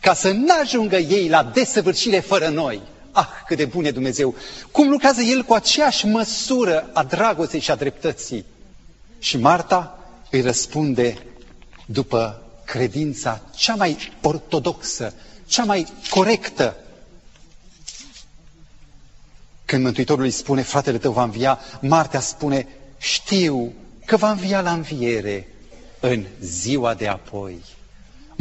ca 0.02 0.14
să 0.14 0.32
n-ajungă 0.32 0.98
ei 0.98 1.30
la 1.30 1.44
desăvârșire 1.44 2.20
fără 2.20 2.48
noi. 2.48 2.82
Ah, 3.12 3.28
cât 3.48 3.58
de 3.58 3.66
bun 3.66 3.86
e 3.86 3.92
Dumnezeu! 3.92 4.36
Cum 4.72 4.90
lucrează 4.90 5.22
El 5.22 5.44
cu 5.44 5.54
aceeași 5.54 6.06
măsură 6.06 6.90
a 6.94 7.04
dragostei 7.04 7.60
și 7.60 7.72
a 7.72 7.76
dreptății 7.76 8.46
și 9.20 9.38
Marta 9.38 10.00
îi 10.30 10.42
răspunde 10.42 11.18
după 11.86 12.42
credința 12.66 13.42
cea 13.56 13.76
mai 13.76 13.98
ortodoxă, 14.22 15.14
cea 15.46 15.64
mai 15.64 15.88
corectă. 16.10 16.76
Când 19.66 19.84
Mântuitorul 19.84 20.24
îi 20.24 20.32
spune, 20.32 20.62
fratele 20.62 20.98
tău 20.98 21.12
va 21.12 21.24
învia, 21.24 21.60
Marta 21.82 22.20
spune, 22.20 22.68
știu 22.98 23.74
că 24.06 24.18
va 24.18 24.32
învia 24.32 24.62
la 24.62 24.72
înviere 24.72 25.48
în 26.00 26.26
ziua 26.40 26.94
de 26.94 27.08
apoi. 27.08 27.62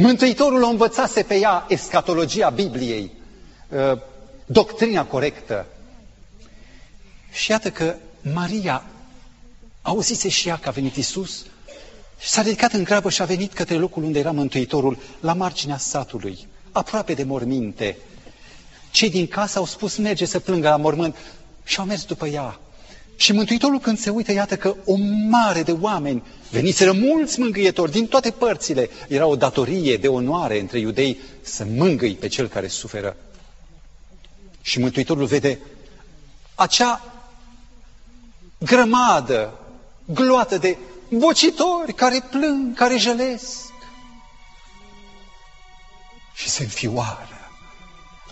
Mântuitorul 0.01 0.63
o 0.63 0.67
învățase 0.67 1.23
pe 1.23 1.35
ea 1.35 1.65
escatologia 1.69 2.49
Bibliei, 2.49 3.11
ă, 3.75 3.99
doctrina 4.45 5.05
corectă. 5.05 5.65
Și 7.31 7.51
iată 7.51 7.71
că 7.71 7.95
Maria 8.33 8.83
Auzise 9.81 10.29
și 10.29 10.47
ea 10.47 10.57
că 10.57 10.67
a 10.67 10.71
venit 10.71 10.95
Isus 10.95 11.45
și 12.19 12.29
s-a 12.29 12.41
ridicat 12.41 12.71
în 12.73 12.83
grabă 12.83 13.09
și 13.09 13.21
a 13.21 13.25
venit 13.25 13.53
către 13.53 13.75
locul 13.75 14.03
unde 14.03 14.19
era 14.19 14.31
Mântuitorul, 14.31 14.97
la 15.19 15.33
marginea 15.33 15.77
satului, 15.77 16.47
aproape 16.71 17.13
de 17.13 17.23
morminte. 17.23 17.97
Cei 18.91 19.09
din 19.09 19.27
casă 19.27 19.57
au 19.57 19.65
spus, 19.65 19.97
merge 19.97 20.25
să 20.25 20.39
plângă 20.39 20.69
la 20.69 20.77
mormânt 20.77 21.15
și 21.63 21.79
au 21.79 21.85
mers 21.85 22.05
după 22.05 22.27
ea. 22.27 22.59
Și 23.21 23.31
Mântuitorul 23.33 23.79
când 23.79 23.97
se 23.99 24.09
uită, 24.09 24.31
iată 24.31 24.57
că 24.57 24.75
o 24.85 24.95
mare 25.29 25.63
de 25.63 25.71
oameni, 25.71 26.23
veniseră 26.49 26.91
mulți 26.91 27.39
mângâietori 27.39 27.91
din 27.91 28.07
toate 28.07 28.31
părțile, 28.31 28.89
era 29.07 29.25
o 29.25 29.35
datorie 29.35 29.97
de 29.97 30.07
onoare 30.07 30.59
între 30.59 30.79
iudei 30.79 31.19
să 31.41 31.65
mângâi 31.75 32.15
pe 32.15 32.27
cel 32.27 32.47
care 32.47 32.67
suferă. 32.67 33.15
Și 34.61 34.79
Mântuitorul 34.79 35.25
vede 35.25 35.59
acea 36.55 37.01
grămadă 38.57 39.59
gloată 40.05 40.57
de 40.57 40.77
bocitori 41.09 41.93
care 41.93 42.23
plâng, 42.29 42.75
care 42.75 42.97
jălesc. 42.97 43.71
Și 46.35 46.49
se 46.49 46.63
înfioară. 46.63 47.49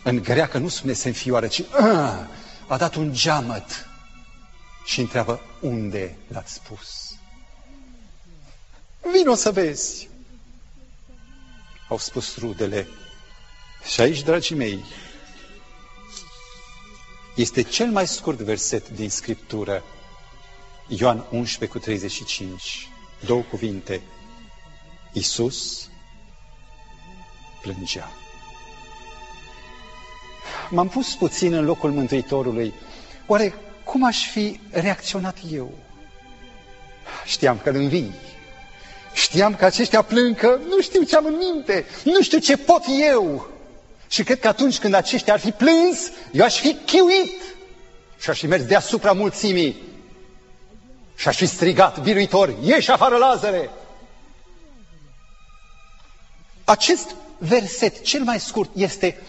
În 0.04 0.22
greacă 0.24 0.58
nu 0.58 0.68
spune 0.68 0.94
se 0.94 1.08
înfioară, 1.08 1.48
ci 1.48 1.64
a, 1.72 2.28
a 2.68 2.78
dat 2.78 2.96
un 2.96 3.14
geamăt 3.14 3.89
și 4.86 5.00
întreabă 5.00 5.42
unde 5.62 6.16
l-ați 6.28 6.54
spus. 6.54 7.14
Vino 9.12 9.36
să 9.36 9.52
vezi. 9.52 10.10
Au 11.90 11.98
spus 11.98 12.38
rudele. 12.38 12.88
Și 13.94 14.02
aici, 14.02 14.22
dragii 14.22 14.56
mei, 14.56 14.84
este 17.36 17.62
cel 17.62 17.92
mai 17.92 18.08
scurt 18.08 18.38
verset 18.38 18.90
din 18.90 19.10
Scriptură 19.10 19.84
Ioan 20.88 21.26
11 21.32 21.78
cu 21.78 21.84
35, 21.84 22.90
două 23.26 23.42
cuvinte. 23.42 24.02
Isus 25.14 25.90
plângea. 27.62 28.12
M-am 30.70 30.88
pus 30.88 31.16
puțin 31.16 31.54
în 31.54 31.66
locul 31.66 31.92
Mântuitorului. 31.92 32.74
Oare 33.28 33.54
cum 33.90 34.04
aș 34.04 34.30
fi 34.30 34.60
reacționat 34.72 35.38
eu? 35.52 35.72
Știam 37.26 37.60
că 37.64 37.70
învii. 37.70 38.14
Știam 39.14 39.56
că 39.56 39.66
aceștia 39.66 40.02
plâng 40.02 40.36
că 40.38 40.60
nu 40.68 40.82
știu 40.82 41.04
ce 41.04 41.16
am 41.16 41.26
în 41.26 41.36
minte, 41.38 41.86
nu 42.04 42.22
știu 42.22 42.38
ce 42.38 42.58
pot 42.58 42.84
eu. 43.12 43.50
Și 44.10 44.24
cred 44.24 44.40
că 44.40 44.48
atunci 44.48 44.80
când 44.80 44.94
aceștia 44.94 45.34
ar 45.34 45.40
fi 45.40 45.52
plâns, 45.52 46.12
eu 46.32 46.46
aș 46.46 46.60
fi 46.60 46.78
chiuit 46.86 47.42
și 48.20 48.30
aș 48.30 48.40
fi 48.40 48.48
mers 48.48 48.64
deasupra 48.64 49.12
mulțimii 49.12 49.84
și 51.16 51.28
aș 51.28 51.36
fi 51.36 51.46
strigat 51.46 52.02
biruitor, 52.02 52.54
ieși 52.64 52.92
afară, 52.92 53.18
Lazare! 53.18 53.70
Acest 56.64 57.16
verset, 57.38 58.04
cel 58.04 58.24
mai 58.24 58.40
scurt, 58.40 58.70
este 58.76 59.22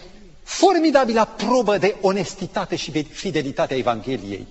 formidabilă 0.51 1.33
probă 1.37 1.77
de 1.77 1.95
onestitate 2.01 2.75
și 2.75 2.91
de 2.91 3.01
fidelitate 3.01 3.73
a 3.73 3.77
Evangheliei. 3.77 4.47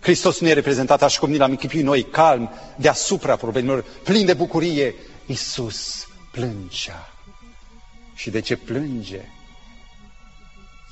Hristos 0.00 0.40
nu 0.40 0.48
e 0.48 0.52
reprezentat 0.52 1.02
așa 1.02 1.18
cum 1.18 1.30
ni 1.30 1.36
l-am 1.36 1.50
închipuit 1.50 1.84
noi, 1.84 2.02
calm, 2.02 2.50
deasupra 2.76 3.36
problemelor, 3.36 3.84
plin 4.02 4.26
de 4.26 4.34
bucurie. 4.34 4.94
Iisus 5.26 6.06
plângea. 6.32 7.12
Și 8.14 8.30
de 8.30 8.40
ce 8.40 8.56
plânge? 8.56 9.20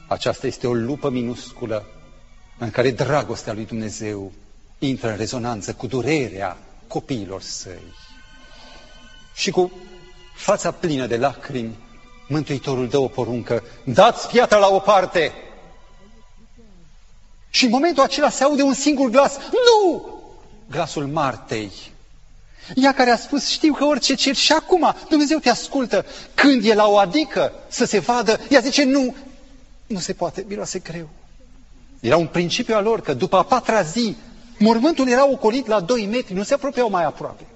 Aceasta 0.09 0.47
este 0.47 0.67
o 0.67 0.73
lupă 0.73 1.11
minusculă 1.11 1.87
în 2.59 2.71
care 2.71 2.91
dragostea 2.91 3.53
lui 3.53 3.65
Dumnezeu 3.65 4.33
intră 4.79 5.11
în 5.11 5.17
rezonanță 5.17 5.73
cu 5.73 5.87
durerea 5.87 6.59
copiilor 6.87 7.43
săi. 7.43 7.93
Și 9.35 9.51
cu 9.51 9.73
fața 10.35 10.71
plină 10.71 11.07
de 11.07 11.17
lacrimi, 11.17 11.77
Mântuitorul 12.31 12.89
dă 12.89 12.99
o 12.99 13.09
poruncă, 13.09 13.63
dați 13.85 14.29
piatra 14.29 14.59
la 14.59 14.69
o 14.69 14.79
parte! 14.79 15.33
Și 17.51 17.65
în 17.65 17.71
momentul 17.71 18.03
acela 18.03 18.31
se 18.31 18.45
aude 18.45 18.63
un 18.63 18.75
singur 18.75 19.11
glas, 19.11 19.37
nu! 19.37 20.07
Glasul 20.71 21.07
Martei. 21.07 21.71
Ea 22.75 22.95
care 22.95 23.11
a 23.11 23.17
spus, 23.17 23.49
știu 23.49 23.73
că 23.73 23.85
orice 23.85 24.15
cer 24.15 24.35
și 24.35 24.53
acum 24.53 24.95
Dumnezeu 25.09 25.39
te 25.39 25.49
ascultă. 25.49 26.05
Când 26.35 26.65
e 26.65 26.75
la 26.75 26.87
o 26.87 26.99
adică 26.99 27.53
să 27.69 27.85
se 27.85 27.99
vadă, 27.99 28.41
ea 28.49 28.61
zice, 28.61 28.85
nu, 28.85 29.15
nu 29.87 29.99
se 29.99 30.13
poate, 30.13 30.45
miroase 30.49 30.79
greu. 30.79 31.09
Era 32.01 32.17
un 32.17 32.27
principiu 32.27 32.75
al 32.75 32.85
lor 32.85 33.01
că 33.01 33.15
după 33.15 33.37
a 33.37 33.43
patra 33.43 33.83
zi, 33.83 34.17
mormântul 34.59 35.09
era 35.09 35.31
ocolit 35.31 35.67
la 35.67 35.81
2 35.81 36.07
metri, 36.07 36.35
nu 36.35 36.43
se 36.43 36.55
apropiau 36.55 36.91
mai 36.91 37.05
aproape. 37.05 37.47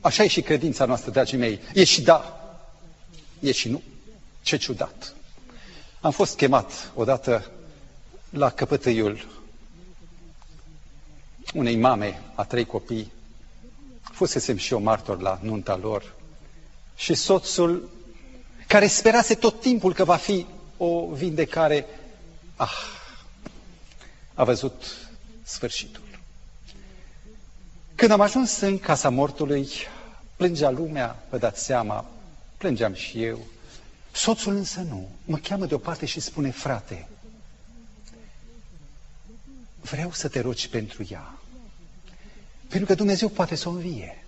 Așa 0.00 0.22
e 0.22 0.26
și 0.26 0.42
credința 0.42 0.84
noastră, 0.84 1.10
dragii 1.10 1.38
mei. 1.38 1.60
E 1.74 1.84
și 1.84 2.02
da, 2.02 2.41
e 3.42 3.52
și 3.52 3.68
nu. 3.68 3.82
Ce 4.42 4.56
ciudat. 4.56 5.14
Am 6.00 6.10
fost 6.10 6.36
chemat 6.36 6.92
odată 6.94 7.50
la 8.30 8.50
căpătâiul 8.50 9.26
unei 11.54 11.76
mame 11.76 12.22
a 12.34 12.44
trei 12.44 12.64
copii. 12.64 13.12
Fusesem 14.02 14.56
și 14.56 14.72
eu 14.72 14.80
martor 14.80 15.20
la 15.20 15.38
nunta 15.42 15.76
lor. 15.76 16.14
Și 16.96 17.14
soțul, 17.14 17.88
care 18.66 18.86
sperase 18.86 19.34
tot 19.34 19.60
timpul 19.60 19.94
că 19.94 20.04
va 20.04 20.16
fi 20.16 20.46
o 20.76 21.06
vindecare, 21.12 21.86
ah, 22.56 22.72
a 24.34 24.44
văzut 24.44 24.84
sfârșitul. 25.42 26.02
Când 27.94 28.10
am 28.10 28.20
ajuns 28.20 28.60
în 28.60 28.78
casa 28.78 29.08
mortului, 29.08 29.68
plângea 30.36 30.70
lumea, 30.70 31.22
vă 31.30 31.38
dați 31.38 31.64
seama, 31.64 32.04
plângeam 32.62 32.94
și 32.94 33.22
eu. 33.24 33.40
Soțul 34.12 34.54
însă 34.54 34.80
nu. 34.80 35.08
Mă 35.24 35.36
cheamă 35.36 35.66
deoparte 35.66 36.06
și 36.06 36.20
spune, 36.20 36.50
frate, 36.50 37.08
vreau 39.80 40.12
să 40.12 40.28
te 40.28 40.40
rogi 40.40 40.68
pentru 40.68 41.06
ea. 41.10 41.32
Pentru 42.68 42.86
că 42.86 42.94
Dumnezeu 42.94 43.28
poate 43.28 43.54
să 43.54 43.68
o 43.68 43.72
învie. 43.72 44.24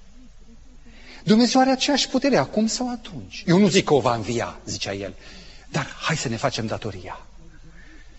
Dumnezeu 1.25 1.61
are 1.61 1.71
aceeași 1.71 2.09
putere 2.09 2.37
acum 2.37 2.67
sau 2.67 2.91
atunci. 2.91 3.43
Eu 3.47 3.59
nu 3.59 3.69
zic 3.69 3.85
că 3.85 3.95
o 3.95 4.01
va 4.01 4.15
învia, 4.15 4.59
zicea 4.65 4.93
el, 4.95 5.15
dar 5.71 5.87
hai 6.01 6.17
să 6.17 6.29
ne 6.29 6.37
facem 6.37 6.67
datoria. 6.67 7.27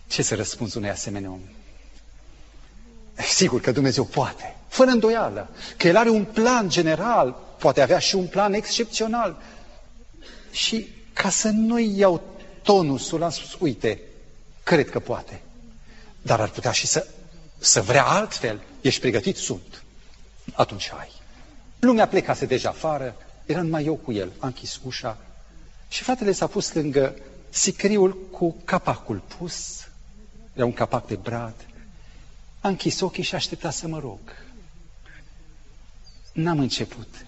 Ce 0.07 0.21
să 0.21 0.35
răspunzi 0.35 0.77
unei 0.77 0.89
asemenea 0.89 1.29
om? 1.29 1.41
Sigur 3.15 3.61
că 3.61 3.71
Dumnezeu 3.71 4.05
poate, 4.05 4.55
fără 4.67 4.89
îndoială, 4.89 5.49
că 5.77 5.87
El 5.87 5.97
are 5.97 6.09
un 6.09 6.25
plan 6.25 6.69
general, 6.69 7.35
poate 7.59 7.81
avea 7.81 7.99
și 7.99 8.15
un 8.15 8.27
plan 8.27 8.53
excepțional. 8.53 9.37
Și 10.55 10.87
ca 11.13 11.29
să 11.29 11.49
nu 11.49 11.79
iau 11.79 12.21
tonusul, 12.63 13.23
am 13.23 13.29
spus, 13.29 13.57
uite, 13.59 13.99
cred 14.63 14.89
că 14.89 14.99
poate. 14.99 15.41
Dar 16.21 16.39
ar 16.39 16.49
putea 16.49 16.71
și 16.71 16.87
să, 16.87 17.07
să 17.57 17.81
vrea 17.81 18.05
altfel. 18.05 18.61
Ești 18.81 18.99
pregătit? 18.99 19.35
Sunt. 19.35 19.83
Atunci 20.53 20.91
ai. 20.99 21.11
Lumea 21.79 22.07
plecase 22.07 22.45
deja 22.45 22.69
afară, 22.69 23.15
era 23.45 23.61
numai 23.61 23.85
eu 23.85 23.95
cu 23.95 24.11
el. 24.11 24.31
Am 24.39 24.47
închis 24.47 24.79
ușa 24.83 25.17
și 25.87 26.03
fratele 26.03 26.31
s-a 26.31 26.47
pus 26.47 26.73
lângă 26.73 27.15
sicriul 27.49 28.17
cu 28.31 28.55
capacul 28.65 29.21
pus. 29.37 29.87
Era 30.53 30.65
un 30.65 30.73
capac 30.73 31.07
de 31.07 31.15
brad. 31.15 31.55
A 32.59 32.67
închis 32.67 32.99
ochii 32.99 33.23
și 33.23 33.35
aștepta 33.35 33.69
să 33.69 33.87
mă 33.87 33.99
rog. 33.99 34.19
N-am 36.33 36.59
început. 36.59 37.25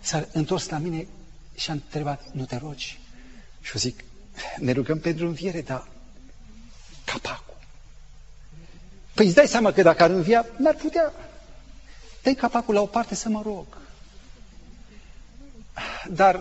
S-a 0.00 0.26
întors 0.32 0.68
la 0.68 0.78
mine 0.78 1.06
și 1.56 1.70
a 1.70 1.72
întrebat, 1.72 2.24
nu 2.32 2.44
te 2.44 2.56
rogi? 2.56 3.00
Și 3.60 3.70
eu 3.74 3.80
zic, 3.80 4.04
ne 4.58 4.72
rugăm 4.72 4.98
pentru 4.98 5.26
înviere, 5.26 5.60
dar 5.60 5.88
capacul. 7.04 7.56
Păi 9.14 9.26
îți 9.26 9.34
dai 9.34 9.46
seama 9.46 9.72
că 9.72 9.82
dacă 9.82 10.02
ar 10.02 10.10
învia, 10.10 10.46
n-ar 10.56 10.74
putea. 10.74 11.12
dă 12.22 12.32
capacul 12.32 12.74
la 12.74 12.80
o 12.80 12.86
parte 12.86 13.14
să 13.14 13.28
mă 13.28 13.42
rog. 13.44 13.66
Dar 16.10 16.40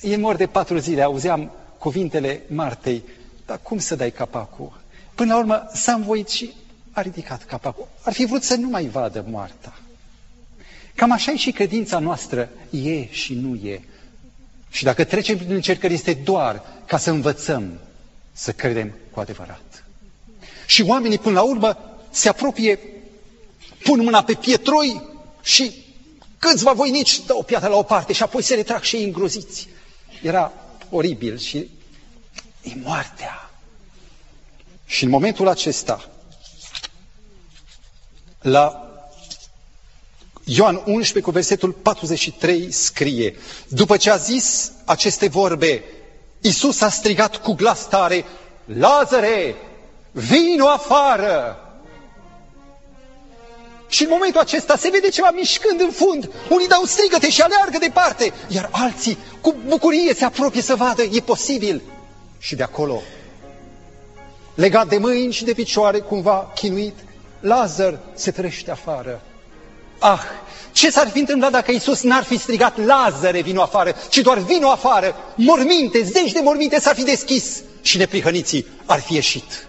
e 0.00 0.16
mor 0.16 0.36
de 0.36 0.46
patru 0.46 0.78
zile, 0.78 1.02
auzeam 1.02 1.52
cuvintele 1.78 2.42
Martei, 2.48 3.02
dar 3.46 3.58
cum 3.62 3.78
să 3.78 3.94
dai 3.94 4.10
capacul? 4.10 4.80
Până 5.14 5.32
la 5.32 5.38
urmă 5.38 5.70
s-a 5.72 5.92
învoit 5.92 6.28
și 6.28 6.52
a 6.92 7.00
ridicat 7.00 7.44
capacul. 7.44 7.88
Ar 8.02 8.12
fi 8.12 8.24
vrut 8.24 8.42
să 8.42 8.54
nu 8.56 8.68
mai 8.68 8.86
vadă 8.86 9.24
moarta. 9.28 9.78
Cam 10.94 11.10
așa 11.10 11.32
e 11.32 11.36
și 11.36 11.52
credința 11.52 11.98
noastră, 11.98 12.48
e 12.70 13.06
și 13.12 13.34
nu 13.34 13.54
e. 13.54 13.80
Și 14.72 14.84
dacă 14.84 15.04
trecem 15.04 15.36
prin 15.36 15.52
încercări, 15.52 15.94
este 15.94 16.14
doar 16.14 16.62
ca 16.86 16.98
să 16.98 17.10
învățăm 17.10 17.80
să 18.32 18.52
credem 18.52 18.94
cu 19.10 19.20
adevărat. 19.20 19.84
Și 20.66 20.82
oamenii, 20.82 21.18
până 21.18 21.34
la 21.34 21.42
urmă, 21.42 21.78
se 22.10 22.28
apropie, 22.28 22.78
pun 23.82 24.00
mâna 24.00 24.22
pe 24.24 24.34
pietroi 24.34 25.02
și 25.42 25.84
câțiva 26.38 26.72
voinici 26.72 27.20
dau 27.26 27.38
o 27.38 27.42
piatră 27.42 27.68
la 27.68 27.76
o 27.76 27.82
parte 27.82 28.12
și 28.12 28.22
apoi 28.22 28.42
se 28.42 28.54
retrag 28.54 28.82
și 28.82 28.96
ei 28.96 29.04
îngroziți. 29.04 29.68
Era 30.22 30.52
oribil 30.90 31.38
și 31.38 31.58
e 32.62 32.72
moartea. 32.82 33.50
Și 34.86 35.04
în 35.04 35.10
momentul 35.10 35.48
acesta, 35.48 36.08
la 38.40 38.91
Ioan 40.44 40.82
11 40.86 41.20
cu 41.20 41.30
versetul 41.30 41.70
43 41.72 42.72
scrie, 42.72 43.36
după 43.68 43.96
ce 43.96 44.10
a 44.10 44.16
zis 44.16 44.72
aceste 44.84 45.28
vorbe, 45.28 45.84
Iisus 46.40 46.80
a 46.80 46.88
strigat 46.88 47.36
cu 47.36 47.52
glas 47.52 47.88
tare, 47.88 48.24
Lazare, 48.64 49.54
vino 50.12 50.68
afară! 50.68 51.56
Și 53.88 54.02
în 54.02 54.08
momentul 54.10 54.40
acesta 54.40 54.76
se 54.76 54.88
vede 54.92 55.08
ceva 55.08 55.30
mișcând 55.30 55.80
în 55.80 55.90
fund. 55.90 56.30
Unii 56.50 56.66
dau 56.68 56.82
strigăte 56.84 57.30
și 57.30 57.40
aleargă 57.40 57.78
departe, 57.78 58.32
iar 58.48 58.68
alții 58.72 59.18
cu 59.40 59.54
bucurie 59.66 60.14
se 60.14 60.24
apropie 60.24 60.62
să 60.62 60.74
vadă, 60.74 61.02
e 61.02 61.20
posibil. 61.20 61.82
Și 62.38 62.54
de 62.54 62.62
acolo, 62.62 63.02
legat 64.54 64.88
de 64.88 64.98
mâini 64.98 65.32
și 65.32 65.44
de 65.44 65.52
picioare, 65.52 65.98
cumva 65.98 66.52
chinuit, 66.54 66.94
Lazar 67.40 67.98
se 68.14 68.30
trește 68.30 68.70
afară. 68.70 69.22
Ah, 70.02 70.20
ce 70.72 70.90
s-ar 70.90 71.08
fi 71.10 71.18
întâmplat 71.18 71.50
dacă 71.50 71.70
Isus 71.70 72.02
n-ar 72.02 72.22
fi 72.24 72.38
strigat 72.38 72.84
Lazare 72.84 73.40
vino 73.42 73.62
afară, 73.62 73.94
ci 74.10 74.18
doar 74.18 74.38
vino 74.38 74.68
afară, 74.70 75.14
morminte, 75.34 76.02
zeci 76.02 76.32
de 76.32 76.40
morminte 76.42 76.80
s-ar 76.80 76.94
fi 76.94 77.02
deschis 77.04 77.62
și 77.82 77.96
neprihăniții 77.96 78.66
ar 78.86 79.00
fi 79.00 79.14
ieșit. 79.14 79.66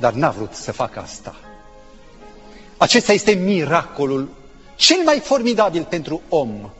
Dar 0.00 0.12
n-a 0.12 0.30
vrut 0.30 0.54
să 0.54 0.72
facă 0.72 1.00
asta. 1.00 1.34
Acesta 2.76 3.12
este 3.12 3.32
miracolul 3.32 4.28
cel 4.76 4.98
mai 5.04 5.20
formidabil 5.24 5.86
pentru 5.88 6.22
om. 6.28 6.70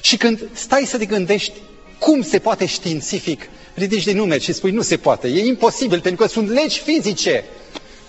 Și 0.00 0.16
când 0.16 0.48
stai 0.52 0.84
să 0.86 0.98
te 0.98 1.04
gândești 1.04 1.52
cum 1.98 2.22
se 2.22 2.38
poate 2.38 2.66
științific, 2.66 3.48
ridici 3.74 4.04
de 4.04 4.12
nume 4.12 4.38
și 4.38 4.52
spui 4.52 4.70
nu 4.70 4.82
se 4.82 4.96
poate, 4.96 5.28
e 5.28 5.46
imposibil 5.46 6.00
pentru 6.00 6.22
că 6.24 6.28
sunt 6.30 6.48
legi 6.48 6.78
fizice. 6.80 7.44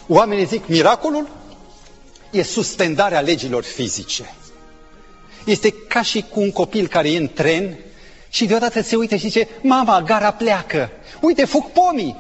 Oamenii 0.08 0.46
zic 0.46 0.68
miracolul 0.68 1.30
e 2.32 2.42
suspendarea 2.44 3.20
legilor 3.22 3.63
fizice. 3.63 4.34
Este 5.46 5.72
ca 5.72 6.02
și 6.02 6.26
cu 6.30 6.39
un 6.39 6.52
copil 6.52 6.88
care 6.88 7.12
e 7.12 7.18
în 7.18 7.28
tren 7.34 7.78
și 8.30 8.46
deodată 8.46 8.82
se 8.82 8.96
uită 8.96 9.15
și 9.15 9.28
zice, 9.30 9.48
mama, 9.62 10.02
gara 10.02 10.32
pleacă, 10.32 10.89
uite, 11.22 11.46
fug 11.46 11.65
pomii. 11.72 12.15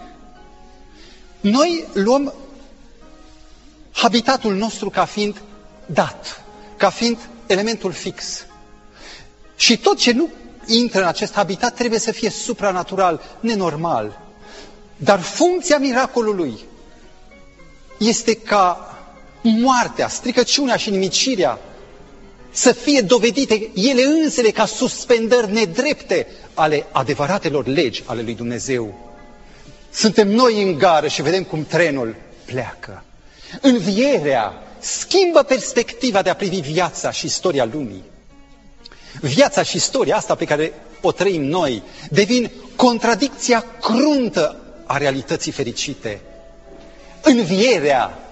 Noi 1.39 1.85
luăm 1.93 2.33
habitatul 3.91 4.55
nostru 4.55 4.89
ca 4.89 5.05
fiind 5.05 5.41
dat. 5.85 6.43
ca 6.77 6.89
fiind 6.89 7.17
elementul 7.47 7.91
fix. 7.91 8.45
Și 9.55 9.77
tot 9.77 9.97
ce 9.97 10.11
nu 10.11 10.29
intră 10.65 11.01
în 11.01 11.07
acest 11.07 11.33
habitat 11.33 11.73
trebuie 11.75 11.99
să 11.99 12.11
fie 12.11 12.29
supranatural, 12.29 13.21
nenormal. 13.39 14.19
Dar 14.95 15.19
funcția 15.19 15.77
miracolului 15.77 16.59
este 17.97 18.35
ca 18.35 18.88
moartea, 19.41 20.07
stricăciunea 20.07 20.75
și 20.75 20.89
nimicirea 20.89 21.59
să 22.51 22.71
fie 22.71 23.01
dovedite 23.01 23.69
ele 23.75 24.03
însele 24.03 24.49
ca 24.49 24.65
suspendări 24.65 25.51
nedrepte 25.51 26.27
ale 26.53 26.85
adevăratelor 26.91 27.67
legi 27.67 28.03
ale 28.05 28.21
lui 28.21 28.35
Dumnezeu. 28.35 29.09
Suntem 29.91 30.27
noi 30.27 30.63
în 30.63 30.77
gară 30.77 31.07
și 31.07 31.21
vedem 31.21 31.43
cum 31.43 31.65
trenul 31.65 32.15
pleacă. 32.45 33.03
Învierea 33.61 34.53
schimbă 34.79 35.43
perspectiva 35.43 36.21
de 36.21 36.29
a 36.29 36.35
privi 36.35 36.59
viața 36.59 37.11
și 37.11 37.25
istoria 37.25 37.69
lumii. 37.71 38.03
Viața 39.21 39.63
și 39.63 39.75
istoria 39.75 40.15
asta 40.15 40.35
pe 40.35 40.45
care 40.45 40.73
o 41.01 41.11
trăim 41.11 41.43
noi 41.43 41.83
devin 42.09 42.51
contradicția 42.75 43.65
cruntă 43.81 44.55
a 44.85 44.97
realității 44.97 45.51
fericite. 45.51 46.21
Învierea 47.21 48.28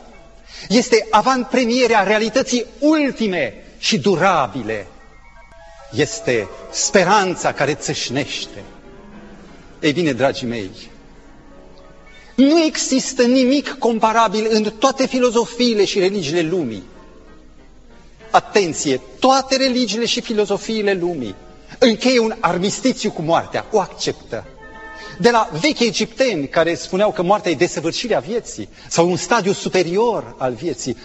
este 0.69 1.07
avant-premierea 1.09 2.03
realității 2.03 2.65
ultime 2.79 3.53
și 3.77 3.99
durabile. 3.99 4.87
Este 5.91 6.47
speranța 6.71 7.53
care 7.53 7.73
țâșnește. 7.73 8.63
Ei 9.79 9.91
bine, 9.93 10.11
dragii 10.11 10.47
mei, 10.47 10.69
nu 12.35 12.63
există 12.63 13.23
nimic 13.23 13.75
comparabil 13.79 14.47
în 14.49 14.63
toate 14.63 15.07
filozofiile 15.07 15.85
și 15.85 15.99
religiile 15.99 16.41
lumii. 16.41 16.83
Atenție, 18.29 19.01
toate 19.19 19.55
religiile 19.57 20.05
și 20.05 20.21
filozofiile 20.21 20.93
lumii 20.93 21.35
încheie 21.79 22.19
un 22.19 22.33
armistițiu 22.39 23.11
cu 23.11 23.21
moartea, 23.21 23.65
o 23.71 23.79
acceptă. 23.79 24.45
De 25.19 25.29
la 25.29 25.49
vechi 25.61 25.79
egipteni 25.79 26.47
care 26.47 26.75
spuneau 26.75 27.11
că 27.11 27.21
moartea 27.21 27.51
e 27.51 27.55
desăvârșirea 27.55 28.19
vieții 28.19 28.69
sau 28.87 29.09
un 29.09 29.15
stadiu 29.15 29.51
superior 29.53 30.35
al 30.37 30.53
vieții, 30.53 30.97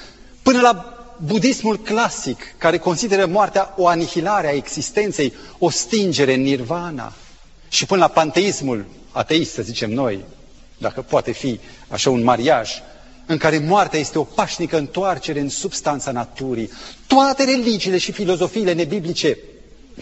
până 0.43 0.61
la 0.61 0.97
budismul 1.25 1.79
clasic 1.79 2.55
care 2.59 2.79
consideră 2.79 3.27
moartea 3.27 3.75
o 3.77 3.87
anihilare 3.87 4.47
a 4.47 4.53
existenței, 4.53 5.33
o 5.59 5.71
stingere 5.71 6.35
în 6.35 6.43
nirvana 6.43 7.13
și 7.69 7.87
până 7.87 8.01
la 8.01 8.09
panteismul 8.09 8.85
ateist, 9.13 9.53
să 9.53 9.63
zicem 9.63 9.91
noi, 9.91 10.25
dacă 10.79 11.01
poate 11.03 11.33
fi 11.33 11.61
așa 11.89 12.11
un 12.11 12.23
mariaj, 12.23 12.71
în 13.27 13.37
care 13.37 13.59
moartea 13.59 13.99
este 13.99 14.19
o 14.19 14.23
pașnică 14.25 14.77
întoarcere 14.79 15.41
în 15.41 15.49
substanța 15.49 16.11
naturii. 16.11 16.71
Toate 17.07 17.45
religiile 17.45 17.99
și 17.99 18.13
filozofiile 18.13 18.73
nebiblice 18.73 19.39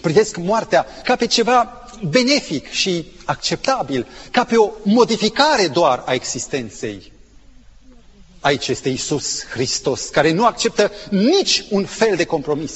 privesc 0.01 0.35
moartea 0.37 0.85
ca 1.03 1.15
pe 1.15 1.25
ceva 1.27 1.80
benefic 2.09 2.69
și 2.71 3.05
acceptabil, 3.25 4.07
ca 4.31 4.43
pe 4.43 4.55
o 4.55 4.71
modificare 4.83 5.67
doar 5.67 6.03
a 6.05 6.13
existenței. 6.13 7.11
Aici 8.39 8.67
este 8.67 8.89
Isus 8.89 9.45
Hristos, 9.45 10.01
care 10.09 10.31
nu 10.31 10.45
acceptă 10.45 10.91
nici 11.09 11.63
un 11.69 11.85
fel 11.85 12.15
de 12.15 12.23
compromis. 12.25 12.73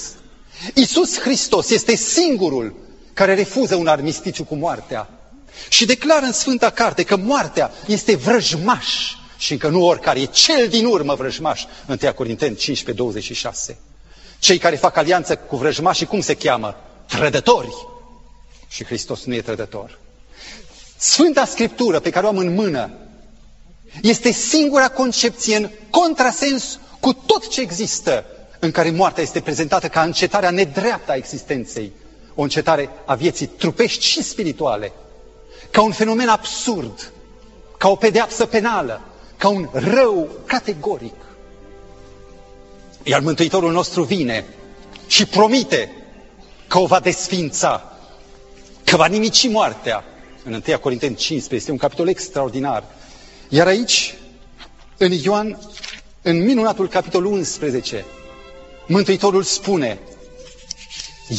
Isus 0.74 1.20
Hristos 1.20 1.70
este 1.70 1.96
singurul 1.96 2.76
care 3.14 3.34
refuză 3.36 3.76
un 3.76 3.88
armisticiu 3.88 4.44
cu 4.44 4.56
moartea. 4.56 5.10
Și 5.70 5.86
declară 5.86 6.26
în 6.26 6.32
Sfânta 6.32 6.70
Carte 6.70 7.04
că 7.04 7.16
moartea 7.18 7.72
este 7.88 8.16
vrăjmaș 8.16 9.14
și 9.38 9.58
că 9.58 9.68
nu 9.68 9.86
oricare, 9.86 10.20
e 10.20 10.26
cel 10.26 10.68
din 10.68 10.86
urmă 10.86 11.14
vrăjmaș. 11.16 11.64
1 11.88 12.14
Corinteni 12.16 12.56
15, 12.56 13.04
26. 13.04 13.78
Cei 14.40 14.58
care 14.58 14.76
fac 14.76 14.98
alianță 14.98 15.36
cu 15.36 15.56
vrăjmașii, 15.56 16.06
cum 16.06 16.22
se 16.22 16.36
cheamă? 16.36 16.76
Trădători. 17.08 17.70
Și 18.76 18.86
Hristos 18.86 19.24
nu 19.24 19.34
e 19.34 19.42
trădător. 19.42 20.00
Sfânta 20.98 21.46
Scriptură 21.46 22.00
pe 22.00 22.10
care 22.10 22.26
o 22.26 22.30
am 22.30 22.38
în 22.38 22.54
mână 22.54 22.90
este 24.02 24.32
singura 24.32 24.90
concepție 24.90 25.56
în 25.56 25.70
contrasens 25.90 26.80
cu 27.00 27.14
tot 27.14 27.48
ce 27.50 27.62
există 27.62 28.26
în 28.60 28.72
care 28.72 28.90
moartea 28.92 29.24
este 29.24 29.40
prezentată 29.42 29.88
ca 29.88 30.02
încetarea 30.02 30.50
nedreaptă 30.50 31.12
a 31.12 31.16
existenței, 31.16 31.92
o 32.36 32.42
încetare 32.42 32.90
a 33.06 33.16
vieții 33.16 33.46
trupești 33.48 34.06
și 34.06 34.24
spirituale, 34.24 34.92
ca 35.72 35.82
un 35.82 35.92
fenomen 35.92 36.28
absurd, 36.28 37.12
ca 37.78 37.88
o 37.90 37.96
pedeapsă 37.96 38.46
penală, 38.46 39.02
ca 39.38 39.48
un 39.48 39.70
rău 39.74 40.30
categoric. 40.46 41.16
Iar 43.04 43.20
Mântuitorul 43.20 43.72
nostru 43.72 44.04
vine 44.04 44.46
și 45.08 45.26
promite 45.26 45.92
că 46.68 46.80
o 46.80 46.86
va 46.86 47.00
desfința, 47.00 47.90
că 48.96 49.02
va 49.02 49.08
nimici 49.08 49.48
moartea. 49.50 50.04
În 50.44 50.54
1 50.68 50.80
Corinteni 50.80 51.16
15 51.16 51.56
este 51.56 51.72
un 51.72 51.78
capitol 51.78 52.08
extraordinar. 52.08 52.84
Iar 53.50 53.68
aici, 53.68 54.14
în 54.98 55.12
Ioan, 55.12 55.60
în 56.22 56.44
minunatul 56.44 56.88
capitolul 56.88 57.32
11, 57.32 58.06
Mântuitorul 58.88 59.44
spune, 59.44 60.00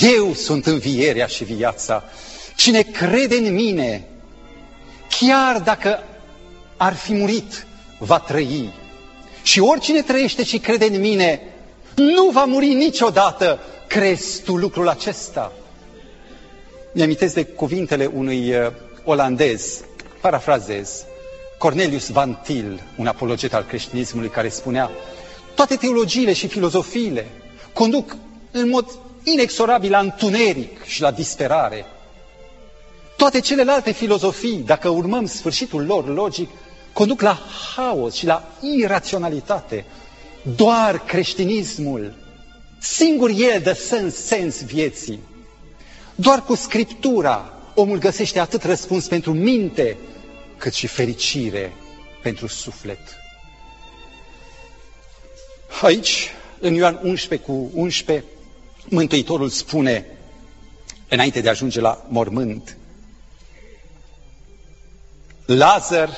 Eu 0.00 0.34
sunt 0.34 0.66
învierea 0.66 1.26
și 1.26 1.44
viața. 1.44 2.04
Cine 2.56 2.82
crede 2.82 3.36
în 3.36 3.54
mine, 3.54 4.08
chiar 5.18 5.60
dacă 5.60 6.02
ar 6.76 6.94
fi 6.94 7.12
murit, 7.12 7.66
va 7.98 8.18
trăi. 8.18 8.72
Și 9.42 9.60
oricine 9.60 10.02
trăiește 10.02 10.44
și 10.44 10.58
crede 10.58 10.84
în 10.84 11.00
mine, 11.00 11.42
nu 11.94 12.30
va 12.30 12.44
muri 12.44 12.74
niciodată. 12.74 13.60
Crezi 13.86 14.42
tu 14.42 14.56
lucrul 14.56 14.88
acesta? 14.88 15.52
Mi-amintesc 16.96 17.34
de 17.34 17.44
cuvintele 17.44 18.06
unui 18.06 18.54
uh, 18.54 18.72
olandez, 19.04 19.80
parafrazez, 20.20 21.04
Cornelius 21.58 22.08
Van 22.08 22.40
Til, 22.44 22.80
un 22.96 23.06
apologet 23.06 23.54
al 23.54 23.64
creștinismului, 23.64 24.28
care 24.28 24.48
spunea 24.48 24.90
toate 25.54 25.76
teologiile 25.76 26.32
și 26.32 26.46
filozofiile 26.48 27.26
conduc 27.72 28.16
în 28.50 28.68
mod 28.68 28.98
inexorabil 29.22 29.90
la 29.90 29.98
întuneric 29.98 30.84
și 30.84 31.00
la 31.00 31.10
disperare. 31.10 31.84
Toate 33.16 33.40
celelalte 33.40 33.90
filozofii, 33.92 34.62
dacă 34.66 34.88
urmăm 34.88 35.26
sfârșitul 35.26 35.84
lor 35.86 36.14
logic, 36.14 36.48
conduc 36.92 37.20
la 37.20 37.38
haos 37.76 38.14
și 38.14 38.26
la 38.26 38.48
iraționalitate. 38.60 39.84
Doar 40.56 40.98
creștinismul, 41.04 42.14
singur 42.80 43.30
el 43.30 43.60
dă 43.62 43.72
sens, 43.72 44.14
sens 44.14 44.62
vieții. 44.64 45.18
Doar 46.18 46.42
cu 46.42 46.54
Scriptura 46.54 47.52
omul 47.74 47.98
găsește 47.98 48.38
atât 48.38 48.62
răspuns 48.64 49.06
pentru 49.08 49.32
minte, 49.32 49.96
cât 50.56 50.72
și 50.72 50.86
fericire 50.86 51.72
pentru 52.22 52.46
suflet. 52.46 52.98
Aici, 55.82 56.30
în 56.60 56.74
Ioan 56.74 57.00
11 57.02 57.48
cu 57.48 57.70
11, 57.74 58.24
Mântuitorul 58.88 59.48
spune, 59.48 60.06
înainte 61.08 61.40
de 61.40 61.48
a 61.48 61.50
ajunge 61.50 61.80
la 61.80 62.04
mormânt, 62.08 62.76
Lazar, 65.46 66.10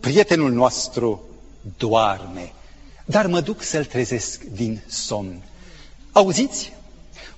prietenul 0.00 0.52
nostru, 0.52 1.22
doarme, 1.78 2.52
dar 3.04 3.26
mă 3.26 3.40
duc 3.40 3.62
să-l 3.62 3.84
trezesc 3.84 4.42
din 4.42 4.82
somn. 4.88 5.42
Auziți? 6.12 6.72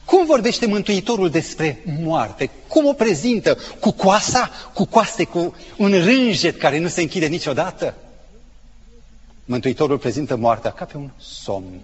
Cum 0.08 0.26
vorbește 0.26 0.66
Mântuitorul 0.66 1.30
despre 1.30 1.82
moarte? 2.00 2.50
Cum 2.68 2.86
o 2.86 2.92
prezintă? 2.92 3.58
Cu 3.80 3.90
coasa? 3.90 4.50
Cu 4.74 4.84
coaste? 4.84 5.24
Cu 5.24 5.54
un 5.76 5.90
rânjet 5.90 6.58
care 6.58 6.78
nu 6.78 6.88
se 6.88 7.00
închide 7.00 7.26
niciodată? 7.26 7.94
Mântuitorul 9.44 9.98
prezintă 9.98 10.36
moartea 10.36 10.70
ca 10.72 10.84
pe 10.84 10.96
un 10.96 11.10
somn. 11.18 11.80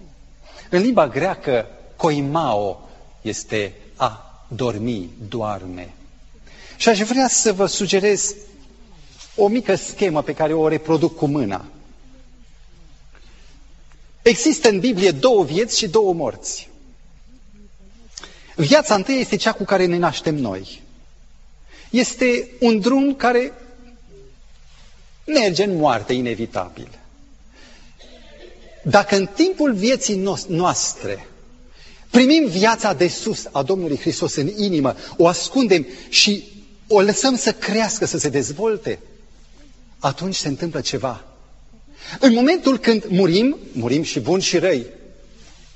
În 0.69 0.81
limba 0.81 1.07
greacă, 1.07 1.65
koimao 1.95 2.89
este 3.21 3.73
a 3.95 4.43
dormi, 4.47 5.09
doarme. 5.29 5.93
Și 6.77 6.89
aș 6.89 6.99
vrea 6.99 7.27
să 7.27 7.53
vă 7.53 7.65
sugerez 7.65 8.35
o 9.35 9.47
mică 9.47 9.75
schemă 9.75 10.21
pe 10.21 10.33
care 10.33 10.53
o 10.53 10.67
reproduc 10.67 11.15
cu 11.15 11.25
mâna. 11.25 11.65
Există 14.21 14.69
în 14.69 14.79
Biblie 14.79 15.11
două 15.11 15.43
vieți 15.43 15.77
și 15.77 15.87
două 15.87 16.13
morți. 16.13 16.69
Viața 18.55 18.95
întâi 18.95 19.19
este 19.19 19.35
cea 19.35 19.51
cu 19.51 19.63
care 19.63 19.85
ne 19.85 19.97
naștem 19.97 20.35
noi. 20.35 20.81
Este 21.89 22.49
un 22.59 22.79
drum 22.79 23.15
care 23.15 23.53
merge 25.25 25.63
în 25.63 25.75
moarte 25.75 26.13
inevitabil. 26.13 26.99
Dacă 28.83 29.15
în 29.15 29.27
timpul 29.35 29.73
vieții 29.73 30.21
noastre 30.47 31.27
primim 32.09 32.47
viața 32.47 32.93
de 32.93 33.07
sus 33.07 33.45
a 33.51 33.63
Domnului 33.63 33.97
Hristos 33.97 34.35
în 34.35 34.51
inimă, 34.57 34.95
o 35.17 35.27
ascundem 35.27 35.87
și 36.09 36.43
o 36.87 37.01
lăsăm 37.01 37.35
să 37.35 37.51
crească, 37.53 38.05
să 38.05 38.17
se 38.17 38.29
dezvolte, 38.29 38.99
atunci 39.99 40.35
se 40.35 40.47
întâmplă 40.47 40.81
ceva. 40.81 41.23
În 42.19 42.33
momentul 42.33 42.77
când 42.77 43.05
murim, 43.07 43.57
murim 43.71 44.03
și 44.03 44.19
buni 44.19 44.41
și 44.41 44.57
răi, 44.57 44.85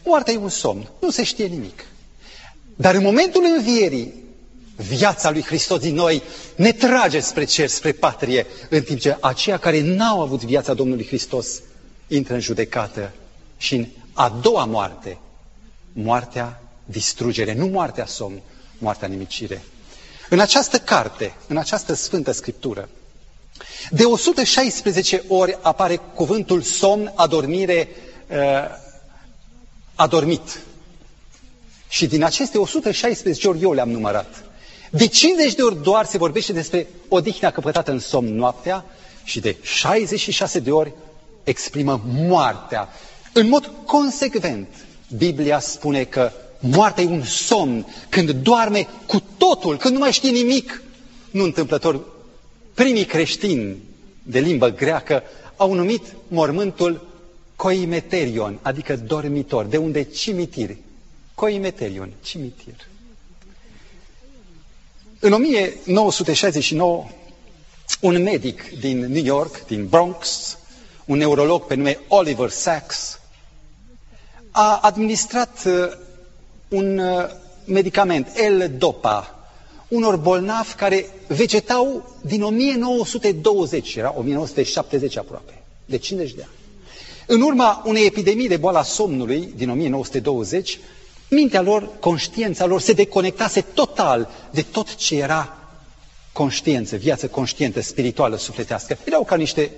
Moartea 0.06 0.34
e 0.34 0.38
un 0.38 0.50
somn, 0.50 0.90
nu 1.00 1.10
se 1.10 1.24
știe 1.24 1.46
nimic. 1.46 1.86
Dar 2.82 2.96
în 2.96 3.02
momentul 3.04 3.44
învierii, 3.58 4.14
viața 4.76 5.30
lui 5.32 5.44
Hristos 5.44 5.80
din 5.80 5.96
noi 5.96 6.22
ne 6.56 6.72
trage 6.72 7.20
spre 7.20 7.44
cer, 7.44 7.68
spre 7.68 7.92
patrie, 7.92 8.46
în 8.70 8.82
timp 8.82 9.00
ce 9.00 9.18
aceia 9.20 9.58
care 9.58 9.82
n-au 9.82 10.22
avut 10.22 10.44
viața 10.44 10.74
Domnului 10.74 11.06
Hristos 11.08 11.62
intră 12.08 12.34
în 12.34 12.40
judecată 12.40 13.12
și 13.58 13.76
în 13.76 13.86
a 14.14 14.40
doua 14.42 14.66
moarte, 14.66 15.18
moartea 15.94 16.62
distrugere, 16.86 17.54
nu 17.54 17.66
moartea 17.66 18.06
somn, 18.06 18.42
moartea 18.78 19.08
nimicire. 19.08 19.62
În 20.30 20.40
această 20.40 20.78
carte, 20.78 21.36
în 21.48 21.58
această 21.58 21.94
Sfântă 21.94 22.32
Scriptură, 22.32 22.90
de 23.90 24.04
116 24.04 25.24
ori 25.28 25.58
apare 25.62 25.96
cuvântul 26.14 26.62
somn, 26.62 27.12
adormire, 27.16 27.90
uh, 28.30 28.38
adormit. 29.96 30.60
Și 31.90 32.08
din 32.08 32.24
aceste 32.24 32.58
116 32.58 33.48
ori 33.48 33.62
eu 33.62 33.74
le-am 33.74 33.90
numărat. 33.90 34.44
De 34.90 35.08
50 35.08 35.54
de 35.54 35.62
ori 35.62 35.84
doar 35.84 36.06
se 36.06 36.18
vorbește 36.18 36.54
despre 36.54 36.88
odihna 37.08 37.52
căpătată 37.52 37.92
în 37.92 38.00
somn 38.00 38.36
noaptea 38.36 38.86
și 39.24 39.40
de 39.40 39.56
66 39.62 40.60
de 40.60 40.72
ori 40.72 40.92
exprimă 41.44 42.02
moartea. 42.16 42.90
În 43.34 43.48
mod 43.48 43.72
consecvent, 43.86 44.68
Biblia 45.18 45.60
spune 45.60 46.04
că 46.04 46.32
moartea 46.60 47.04
e 47.04 47.08
un 47.08 47.24
somn, 47.24 47.86
când 48.10 48.32
doarme 48.32 48.88
cu 49.06 49.24
totul, 49.38 49.78
când 49.78 49.94
nu 49.94 50.00
mai 50.00 50.12
știe 50.12 50.30
nimic. 50.30 50.82
Nu 51.32 51.44
întâmplător, 51.44 52.00
primii 52.74 53.06
creștini 53.06 53.78
de 54.24 54.40
limbă 54.40 54.70
greacă 54.70 55.24
au 55.58 55.74
numit 55.74 56.02
mormântul 56.28 57.08
coimeterion, 57.56 58.60
adică 58.62 58.96
dormitor, 58.96 59.66
de 59.66 59.78
unde 59.78 60.04
cimitir. 60.04 60.76
Coimeterion, 61.40 62.14
cimitir. 62.22 62.88
În 65.20 65.32
1969, 65.34 67.06
un 68.02 68.24
medic 68.24 68.80
din 68.80 69.00
New 69.00 69.24
York, 69.24 69.66
din 69.68 69.88
Bronx, 69.88 70.58
un 71.06 71.18
neurolog 71.18 71.66
pe 71.66 71.76
nume 71.76 72.00
Oliver 72.08 72.50
Sacks, 72.50 73.20
a 74.52 74.80
administrat 74.82 75.64
uh, 75.66 75.74
un 76.70 76.98
uh, 76.98 77.26
medicament, 77.66 78.28
L-Dopa, 78.58 79.50
unor 79.88 80.16
bolnavi 80.16 80.74
care 80.74 81.06
vegetau 81.28 82.16
din 82.22 82.44
1920, 82.44 83.96
era 83.96 84.10
1970 84.18 85.18
aproape, 85.18 85.64
de 85.86 85.98
50 85.98 86.34
de 86.34 86.42
ani. 86.42 86.52
În 87.28 87.42
urma 87.42 87.82
unei 87.86 88.06
epidemii 88.06 88.48
de 88.48 88.58
boala 88.58 88.84
somnului 88.84 89.54
din 89.56 89.70
1920, 89.70 90.80
mintea 91.30 91.62
lor, 91.62 92.00
conștiința 92.00 92.66
lor 92.66 92.82
se 92.82 92.94
deconectase 92.94 93.62
total 93.62 94.30
de 94.52 94.62
tot 94.62 94.96
ce 94.96 95.16
era 95.16 95.58
conștiință, 96.32 96.96
viață 96.96 97.28
conștientă, 97.28 97.82
spirituală, 97.82 98.38
sufletească. 98.38 98.98
Erau 99.04 99.24
ca 99.24 99.36
niște, 99.36 99.72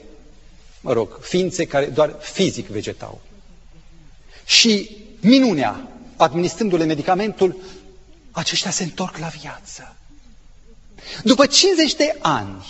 mă 0.82 0.94
rog, 0.94 1.18
ființe 1.22 1.66
care 1.66 1.86
doar 1.86 2.16
fizic 2.20 2.68
vegetau. 2.68 3.22
Și 4.46 4.98
minunea, 5.20 5.88
administrându-le 6.16 6.84
medicamentul, 6.86 7.56
aceștia 8.32 8.72
se 8.72 8.84
întorc 8.84 9.18
la 9.18 9.28
viață. 9.28 9.96
După 11.24 11.46
50 11.46 11.96
de 11.96 12.16
ani, 12.22 12.66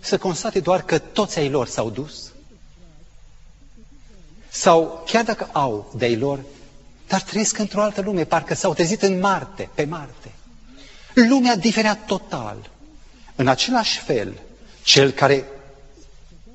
să 0.00 0.18
constate 0.18 0.60
doar 0.60 0.82
că 0.84 0.98
toți 0.98 1.38
ai 1.38 1.48
lor 1.48 1.66
s-au 1.66 1.90
dus, 1.90 2.32
sau 4.48 5.02
chiar 5.06 5.24
dacă 5.24 5.48
au 5.52 5.92
de-ai 5.96 6.16
lor, 6.16 6.40
dar 7.08 7.22
trăiesc 7.22 7.58
într-o 7.58 7.82
altă 7.82 8.00
lume, 8.00 8.24
parcă 8.24 8.54
s-au 8.54 8.74
trezit 8.74 9.02
în 9.02 9.18
Marte, 9.18 9.68
pe 9.74 9.84
Marte. 9.84 10.32
Lumea 11.14 11.56
diferea 11.56 11.96
total. 11.96 12.70
În 13.36 13.48
același 13.48 13.98
fel, 13.98 14.32
cel 14.82 15.10
care 15.10 15.44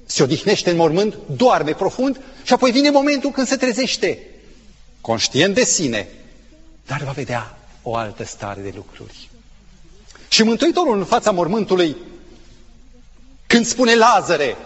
se 0.06 0.24
odihnește 0.24 0.70
în 0.70 0.76
mormânt, 0.76 1.16
doarme 1.36 1.72
profund 1.72 2.20
și 2.44 2.54
apoi 2.54 2.72
vine 2.72 2.90
momentul 2.90 3.32
când 3.32 3.48
se 3.48 3.56
trezește, 3.56 4.20
conștient 5.02 5.56
de 5.56 5.64
sine, 5.64 6.08
dar 6.86 7.02
va 7.04 7.12
vedea 7.12 7.58
o 7.82 7.96
altă 7.96 8.24
stare 8.24 8.62
de 8.62 8.72
lucruri. 8.76 9.30
Și 10.28 10.44
Mântuitorul 10.44 10.98
în 10.98 11.06
fața 11.06 11.32
mormântului, 11.32 11.96
când 13.48 13.66
spune 13.66 13.96
Lazare, 13.96 14.58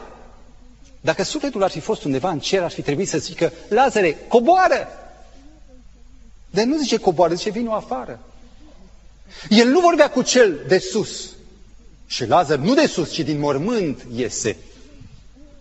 dacă 1.02 1.24
sufletul 1.24 1.64
ar 1.64 1.70
fi 1.70 1.80
fost 1.80 2.04
undeva 2.04 2.30
în 2.30 2.40
cer, 2.40 2.64
ar 2.64 2.72
fi 2.72 2.82
trebuit 2.82 3.08
să 3.08 3.18
zică, 3.18 3.54
Lazare, 3.70 4.18
coboară! 4.28 4.88
Dar 6.58 6.66
nu 6.66 6.78
zice 6.78 6.98
coboară, 6.98 7.34
zice 7.34 7.50
vino 7.50 7.74
afară. 7.74 8.20
El 9.50 9.68
nu 9.68 9.80
vorbea 9.80 10.10
cu 10.10 10.22
cel 10.22 10.64
de 10.68 10.78
sus. 10.78 11.30
Și 12.08 12.26
Lazar 12.26 12.58
nu 12.58 12.74
de 12.74 12.86
sus, 12.88 13.12
ci 13.12 13.20
din 13.20 13.40
mormânt 13.40 14.06
iese. 14.16 14.58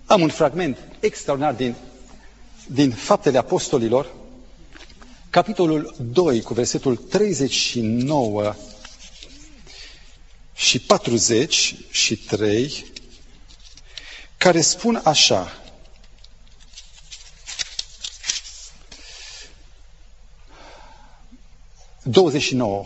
Am 0.06 0.20
un 0.20 0.28
fragment 0.28 0.78
extraordinar 1.00 1.54
din, 1.54 1.74
din 2.66 2.90
Faptele 2.90 3.38
Apostolilor, 3.38 4.12
capitolul 5.30 5.94
2, 6.12 6.40
cu 6.42 6.54
versetul 6.54 6.96
39 6.96 8.54
și 10.54 10.80
43, 10.80 12.84
care 14.36 14.60
spun 14.60 15.00
așa. 15.04 15.65
...29. 22.10 22.84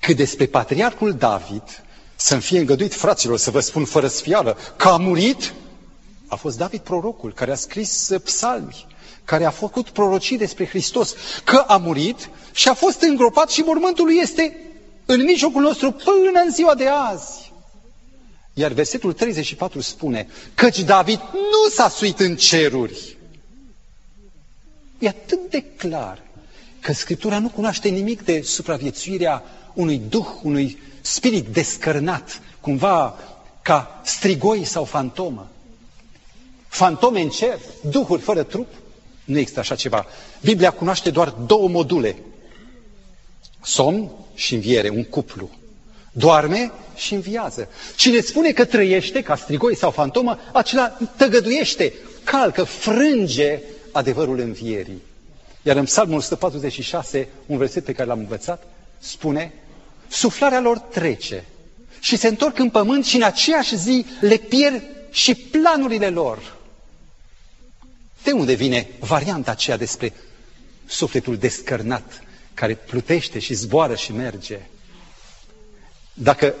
Cât 0.00 0.16
despre 0.16 0.46
patriarhul 0.46 1.12
David, 1.12 1.82
să-mi 2.16 2.40
fie 2.40 2.58
îngăduit, 2.58 2.94
fraților, 2.94 3.38
să 3.38 3.50
vă 3.50 3.60
spun 3.60 3.84
fără 3.84 4.06
sfială, 4.06 4.56
că 4.76 4.88
a 4.88 4.96
murit, 4.96 5.54
a 6.26 6.36
fost 6.36 6.56
David 6.58 6.80
prorocul, 6.80 7.32
care 7.32 7.50
a 7.50 7.54
scris 7.54 8.10
psalmi, 8.24 8.86
care 9.24 9.44
a 9.44 9.50
făcut 9.50 9.90
prorocii 9.90 10.38
despre 10.38 10.66
Hristos, 10.66 11.14
că 11.44 11.64
a 11.66 11.76
murit 11.76 12.28
și 12.52 12.68
a 12.68 12.74
fost 12.74 13.00
îngropat 13.02 13.50
și 13.50 13.60
mormântul 13.60 14.04
lui 14.04 14.18
este 14.20 14.56
în 15.06 15.22
mijlocul 15.22 15.62
nostru 15.62 15.90
până 15.92 16.40
în 16.44 16.52
ziua 16.52 16.74
de 16.74 16.86
azi. 16.88 17.52
Iar 18.54 18.72
versetul 18.72 19.12
34 19.12 19.80
spune, 19.80 20.28
căci 20.54 20.80
David 20.80 21.20
nu 21.32 21.70
s-a 21.70 21.88
suit 21.88 22.20
în 22.20 22.36
ceruri. 22.36 23.16
E 24.98 25.08
atât 25.08 25.50
de 25.50 25.62
clar 25.62 26.22
că 26.80 26.92
Scriptura 26.92 27.38
nu 27.38 27.48
cunoaște 27.48 27.88
nimic 27.88 28.22
de 28.22 28.40
supraviețuirea 28.42 29.42
unui 29.74 30.02
duh, 30.08 30.26
unui 30.42 30.78
spirit 31.00 31.46
descărnat, 31.46 32.40
cumva 32.60 33.18
ca 33.62 34.00
strigoi 34.04 34.64
sau 34.64 34.84
fantomă. 34.84 35.50
Fantome 36.68 37.20
în 37.20 37.28
cer, 37.28 37.58
duhuri 37.90 38.22
fără 38.22 38.42
trup, 38.42 38.68
nu 39.24 39.38
există 39.38 39.60
așa 39.60 39.74
ceva. 39.74 40.06
Biblia 40.40 40.70
cunoaște 40.70 41.10
doar 41.10 41.28
două 41.28 41.68
module. 41.68 42.16
Somn 43.62 44.10
și 44.34 44.54
înviere, 44.54 44.88
un 44.88 45.04
cuplu. 45.04 45.50
Doarme 46.12 46.72
și 46.96 47.14
înviază. 47.14 47.68
Cine 47.96 48.20
spune 48.20 48.52
că 48.52 48.64
trăiește 48.64 49.22
ca 49.22 49.36
strigoi 49.36 49.76
sau 49.76 49.90
fantomă, 49.90 50.38
acela 50.52 50.98
tăgăduiește, 51.16 51.92
calcă, 52.24 52.64
frânge 52.64 53.60
adevărul 53.92 54.38
învierii. 54.38 55.02
Iar 55.62 55.76
în 55.76 55.84
Psalmul 55.84 56.16
146, 56.18 57.28
un 57.46 57.56
verset 57.58 57.84
pe 57.84 57.92
care 57.92 58.08
l-am 58.08 58.18
învățat, 58.18 58.62
spune, 58.98 59.52
suflarea 60.08 60.60
lor 60.60 60.78
trece 60.78 61.44
și 62.00 62.16
se 62.16 62.28
întorc 62.28 62.58
în 62.58 62.70
pământ 62.70 63.04
și 63.04 63.16
în 63.16 63.22
aceeași 63.22 63.76
zi 63.76 64.06
le 64.20 64.36
pierd 64.36 64.82
și 65.10 65.34
planurile 65.34 66.08
lor. 66.08 66.56
De 68.22 68.32
unde 68.32 68.52
vine 68.54 68.88
varianta 68.98 69.50
aceea 69.50 69.76
despre 69.76 70.12
sufletul 70.86 71.36
descărnat, 71.36 72.22
care 72.54 72.74
plutește 72.74 73.38
și 73.38 73.54
zboară 73.54 73.94
și 73.94 74.12
merge? 74.12 74.58
Dacă 76.14 76.54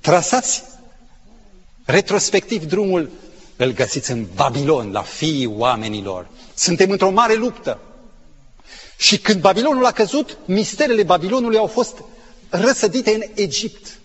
trasați 0.00 0.62
retrospectiv 1.84 2.64
drumul, 2.64 3.10
îl 3.56 3.72
găsiți 3.72 4.10
în 4.10 4.26
Babilon, 4.34 4.90
la 4.90 5.02
fiii 5.02 5.46
oamenilor. 5.46 6.28
Suntem 6.54 6.90
într-o 6.90 7.10
mare 7.10 7.34
luptă. 7.34 7.80
Și 9.02 9.18
când 9.18 9.40
Babilonul 9.40 9.84
a 9.86 9.90
căzut, 9.90 10.38
misterele 10.44 11.02
Babilonului 11.02 11.58
au 11.58 11.66
fost 11.66 12.02
răsădite 12.48 13.14
în 13.14 13.22
Egipt. 13.34 13.98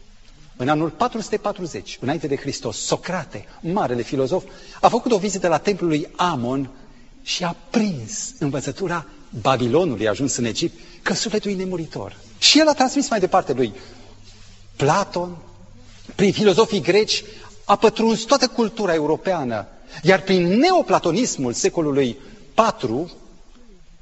În 0.56 0.70
anul 0.70 0.90
440, 0.90 1.98
înainte 2.02 2.28
de 2.28 2.36
Hristos, 2.36 2.78
Socrate, 2.78 3.46
marele 3.62 4.02
filozof, 4.02 4.44
a 4.82 4.88
făcut 4.90 5.12
o 5.12 5.18
vizită 5.18 5.48
la 5.48 5.58
templul 5.58 5.90
lui 5.90 6.08
Amon 6.16 6.70
și 7.22 7.44
a 7.44 7.56
prins 7.70 8.34
învățătura 8.40 9.06
Babilonului, 9.42 10.08
a 10.08 10.10
ajuns 10.10 10.36
în 10.36 10.46
Egipt, 10.46 10.80
că 11.02 11.14
sufletul 11.14 11.52
e 11.52 11.56
nemuritor. 11.56 12.18
Și 12.38 12.60
el 12.60 12.68
a 12.68 12.74
transmis 12.74 13.10
mai 13.10 13.20
departe 13.20 13.54
lui 13.54 13.74
Platon, 14.76 15.38
prin 16.16 16.32
filozofii 16.32 16.82
greci, 16.82 17.24
a 17.66 17.76
pătruns 17.76 18.22
toată 18.22 18.48
cultura 18.48 18.94
europeană, 18.94 19.68
iar 20.04 20.22
prin 20.22 20.48
neoplatonismul 20.48 21.54
secolului 21.54 22.18
IV, 22.84 23.12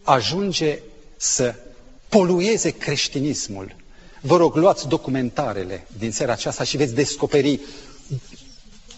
ajunge 0.05 0.79
să 1.17 1.55
polueze 2.09 2.69
creștinismul. 2.69 3.75
Vă 4.21 4.37
rog, 4.37 4.55
luați 4.55 4.87
documentarele 4.87 5.87
din 5.97 6.11
seara 6.11 6.31
aceasta 6.31 6.63
și 6.63 6.77
veți 6.77 6.93
descoperi 6.93 7.59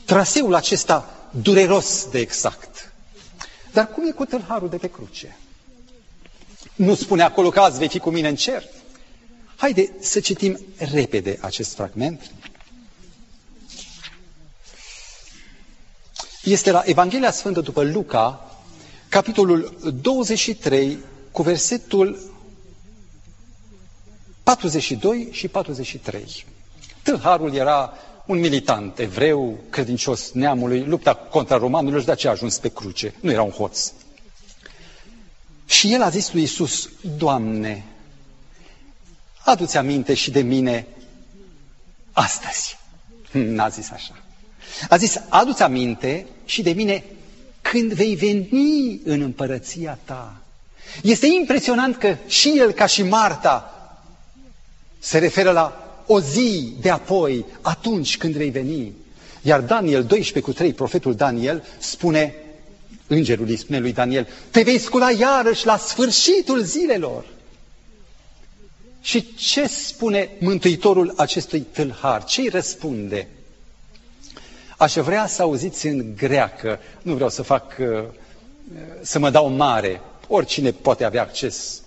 traseul 0.05 0.55
acesta 0.55 1.27
dureros 1.41 2.07
de 2.11 2.19
exact. 2.19 2.91
Dar 3.73 3.87
cum 3.87 4.07
e 4.07 4.11
cu 4.11 4.25
tâlharul 4.25 4.69
de 4.69 4.77
pe 4.77 4.89
cruce? 4.89 5.37
Nu 6.75 6.95
spune 6.95 7.23
acolo 7.23 7.49
că 7.49 7.59
azi 7.59 7.77
vei 7.77 7.87
fi 7.87 7.99
cu 7.99 8.09
mine 8.09 8.27
în 8.27 8.35
cer? 8.35 8.63
Haide 9.55 9.93
să 9.99 10.19
citim 10.19 10.59
repede 10.77 11.37
acest 11.41 11.73
fragment. 11.75 12.31
Este 16.43 16.71
la 16.71 16.81
Evanghelia 16.85 17.31
Sfântă 17.31 17.61
după 17.61 17.83
Luca, 17.83 18.51
capitolul 19.09 19.77
23, 20.01 20.97
cu 21.31 21.41
versetul 21.41 22.19
42 24.43 25.27
și 25.31 25.47
43. 25.47 26.45
Tâlharul 27.03 27.53
era 27.53 27.93
un 28.25 28.39
militant 28.39 28.99
evreu, 28.99 29.57
credincios 29.69 30.31
neamului, 30.31 30.83
lupta 30.85 31.13
contra 31.15 31.57
romanilor 31.57 31.99
și 31.99 32.05
de 32.05 32.11
aceea 32.11 32.31
a 32.31 32.35
ajuns 32.35 32.57
pe 32.57 32.69
cruce. 32.69 33.13
Nu 33.19 33.31
era 33.31 33.41
un 33.41 33.51
hoț. 33.51 33.91
Și 35.65 35.93
el 35.93 36.01
a 36.01 36.09
zis 36.09 36.33
lui 36.33 36.41
Isus, 36.43 36.89
Doamne, 37.17 37.85
adu-ți 39.43 39.77
aminte 39.77 40.13
și 40.13 40.31
de 40.31 40.41
mine 40.41 40.87
astăzi. 42.11 42.77
N-a 43.31 43.67
zis 43.67 43.89
așa. 43.91 44.15
A 44.89 44.97
zis, 44.97 45.21
adu-ți 45.29 45.63
aminte 45.63 46.25
și 46.45 46.61
de 46.61 46.71
mine 46.71 47.03
când 47.71 47.93
vei 47.93 48.15
veni 48.15 49.01
în 49.03 49.21
împărăția 49.21 49.99
ta. 50.05 50.41
Este 51.03 51.27
impresionant 51.27 51.95
că 51.95 52.15
și 52.27 52.53
el, 52.57 52.71
ca 52.71 52.85
și 52.85 53.03
Marta, 53.03 53.71
se 54.99 55.17
referă 55.17 55.51
la 55.51 55.87
o 56.05 56.19
zi 56.19 56.73
de 56.81 56.89
apoi, 56.89 57.45
atunci 57.61 58.17
când 58.17 58.35
vei 58.35 58.49
veni. 58.49 58.93
Iar 59.41 59.61
Daniel 59.61 60.03
12 60.03 60.51
cu 60.51 60.57
3, 60.57 60.73
profetul 60.73 61.15
Daniel, 61.15 61.63
spune, 61.77 62.35
îngerul 63.07 63.47
îi 63.47 63.57
spune 63.57 63.79
lui 63.79 63.93
Daniel, 63.93 64.27
te 64.51 64.61
vei 64.61 64.77
scula 64.77 65.11
iarăși 65.11 65.65
la 65.65 65.77
sfârșitul 65.77 66.61
zilelor. 66.63 67.25
Și 69.01 69.35
ce 69.35 69.67
spune 69.67 70.29
Mântuitorul 70.39 71.13
acestui 71.17 71.59
tâlhar? 71.59 72.23
Ce 72.23 72.41
îi 72.41 72.49
răspunde? 72.49 73.27
Aș 74.77 74.93
vrea 74.93 75.27
să 75.27 75.41
auziți 75.41 75.87
în 75.87 76.15
greacă, 76.15 76.79
nu 77.01 77.13
vreau 77.13 77.29
să 77.29 77.41
fac, 77.41 77.75
uh, 77.79 78.03
să 79.01 79.19
mă 79.19 79.29
dau 79.29 79.49
mare, 79.49 80.01
oricine 80.27 80.71
poate 80.71 81.03
avea 81.03 81.21
acces. 81.21 81.81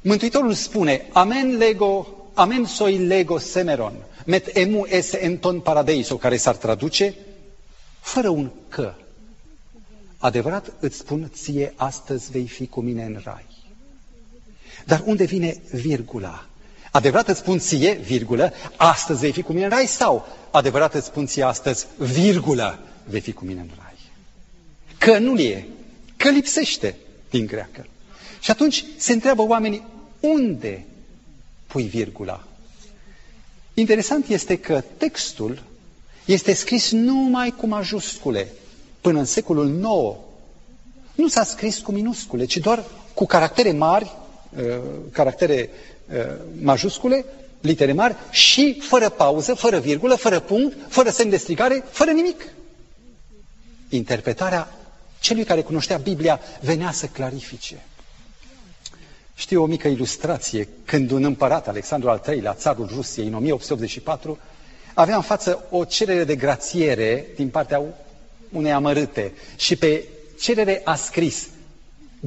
Mântuitorul 0.00 0.52
spune, 0.52 1.06
amen 1.12 1.56
lego, 1.56 2.06
amen 2.34 2.64
soi 2.64 2.96
lego 2.98 3.38
semeron, 3.38 3.94
met 4.24 4.56
emu 4.56 4.84
ese 4.84 5.22
enton 5.22 5.60
paradeiso, 5.60 6.16
care 6.16 6.36
s-ar 6.36 6.56
traduce, 6.56 7.14
fără 8.00 8.28
un 8.28 8.50
că. 8.68 8.94
Adevărat 10.18 10.72
îți 10.80 10.96
spun 10.96 11.30
ție, 11.34 11.72
astăzi 11.76 12.30
vei 12.30 12.46
fi 12.46 12.66
cu 12.66 12.80
mine 12.80 13.04
în 13.04 13.20
rai. 13.24 13.46
Dar 14.84 15.02
unde 15.04 15.24
vine 15.24 15.56
virgula? 15.72 16.46
Adevărat 16.96 17.28
îți 17.28 17.38
spun 17.38 17.58
ție, 17.58 17.92
virgulă, 17.92 18.52
astăzi 18.76 19.20
vei 19.20 19.32
fi 19.32 19.42
cu 19.42 19.52
mine 19.52 19.64
în 19.64 19.70
rai 19.70 19.86
sau 19.86 20.26
adevărat 20.50 20.94
îți 20.94 21.06
spun 21.06 21.26
ție 21.26 21.42
astăzi, 21.42 21.86
virgulă, 21.98 22.78
vei 23.04 23.20
fi 23.20 23.32
cu 23.32 23.44
mine 23.44 23.60
în 23.60 23.68
rai. 23.78 23.94
Că 24.98 25.18
nu 25.18 25.38
e, 25.40 25.66
că 26.16 26.28
lipsește 26.28 26.96
din 27.30 27.46
greacă. 27.46 27.86
Și 28.40 28.50
atunci 28.50 28.84
se 28.96 29.12
întreabă 29.12 29.42
oamenii, 29.42 29.84
unde 30.20 30.84
pui 31.66 31.82
virgula? 31.82 32.44
Interesant 33.74 34.28
este 34.28 34.58
că 34.58 34.82
textul 34.96 35.62
este 36.24 36.52
scris 36.54 36.90
numai 36.90 37.54
cu 37.56 37.66
majuscule. 37.66 38.48
Până 39.00 39.18
în 39.18 39.24
secolul 39.24 39.68
IX 39.68 40.16
nu 41.14 41.28
s-a 41.28 41.44
scris 41.44 41.78
cu 41.78 41.92
minuscule, 41.92 42.44
ci 42.44 42.56
doar 42.56 42.84
cu 43.14 43.26
caractere 43.26 43.72
mari, 43.72 44.12
uh, 44.56 44.62
caractere 45.12 45.70
uh, 45.72 45.95
majuscule, 46.60 47.24
litere 47.60 47.92
mari 47.92 48.16
și 48.30 48.80
fără 48.80 49.08
pauză, 49.08 49.54
fără 49.54 49.78
virgulă, 49.78 50.14
fără 50.14 50.40
punct, 50.40 50.76
fără 50.88 51.10
semn 51.10 51.30
de 51.30 51.36
strigare, 51.36 51.84
fără 51.90 52.10
nimic. 52.10 52.44
Interpretarea 53.88 54.68
celui 55.20 55.44
care 55.44 55.60
cunoștea 55.62 55.96
Biblia 55.96 56.40
venea 56.60 56.90
să 56.92 57.06
clarifice. 57.06 57.84
Știu 59.34 59.62
o 59.62 59.66
mică 59.66 59.88
ilustrație. 59.88 60.68
Când 60.84 61.10
un 61.10 61.24
împărat, 61.24 61.68
Alexandru 61.68 62.10
al 62.10 62.22
III-lea, 62.28 62.54
țarul 62.54 62.90
Rusiei, 62.94 63.26
în 63.26 63.34
1884, 63.34 64.38
avea 64.94 65.16
în 65.16 65.22
față 65.22 65.64
o 65.70 65.84
cerere 65.84 66.24
de 66.24 66.36
grațiere 66.36 67.26
din 67.34 67.48
partea 67.48 67.82
unei 68.52 68.72
amărâte 68.72 69.32
și 69.56 69.76
pe 69.76 70.04
cerere 70.40 70.80
a 70.84 70.94
scris 70.94 71.48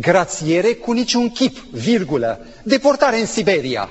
grațiere 0.01 0.73
cu 0.73 0.91
niciun 0.91 1.29
chip, 1.29 1.57
virgulă, 1.57 2.45
deportare 2.63 3.19
în 3.19 3.25
Siberia. 3.25 3.89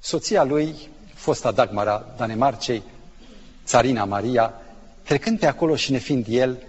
Soția 0.00 0.44
lui, 0.44 0.74
fosta 1.14 1.50
Dagmara 1.50 2.14
Danemarcei, 2.16 2.82
țarina 3.64 4.04
Maria, 4.04 4.54
trecând 5.02 5.38
pe 5.38 5.46
acolo 5.46 5.76
și 5.76 5.92
nefiind 5.92 6.26
el, 6.28 6.62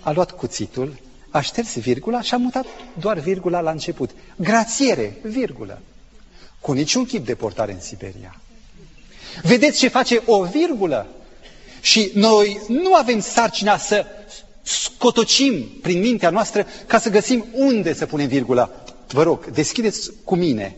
a 0.00 0.10
luat 0.12 0.30
cuțitul, 0.30 0.96
a 1.30 1.40
șters 1.40 1.78
virgula 1.78 2.20
și 2.20 2.34
a 2.34 2.36
mutat 2.36 2.66
doar 3.00 3.18
virgula 3.18 3.60
la 3.60 3.70
început. 3.70 4.10
Grațiere, 4.36 5.16
virgulă. 5.22 5.78
Cu 6.60 6.72
niciun 6.72 7.04
chip 7.04 7.26
de 7.26 7.34
portare 7.34 7.72
în 7.72 7.80
Siberia. 7.80 8.40
Vedeți 9.42 9.78
ce 9.78 9.88
face 9.88 10.22
o 10.26 10.42
virgulă? 10.44 11.06
Și 11.80 12.10
noi 12.14 12.60
nu 12.68 12.94
avem 12.94 13.20
sarcina 13.20 13.76
să 13.76 14.06
scotocim 14.66 15.68
prin 15.82 16.00
mintea 16.00 16.30
noastră 16.30 16.66
ca 16.86 16.98
să 16.98 17.10
găsim 17.10 17.44
unde 17.52 17.94
să 17.94 18.06
punem 18.06 18.26
virgula. 18.28 18.70
Vă 19.08 19.22
rog, 19.22 19.50
deschideți 19.50 20.10
cu 20.24 20.34
mine 20.34 20.76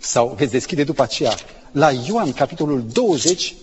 sau 0.00 0.34
veți 0.36 0.52
deschide 0.52 0.84
după 0.84 1.02
aceea, 1.02 1.34
la 1.70 1.90
Ioan, 1.90 2.32
capitolul 2.32 2.84
20, 2.92 3.54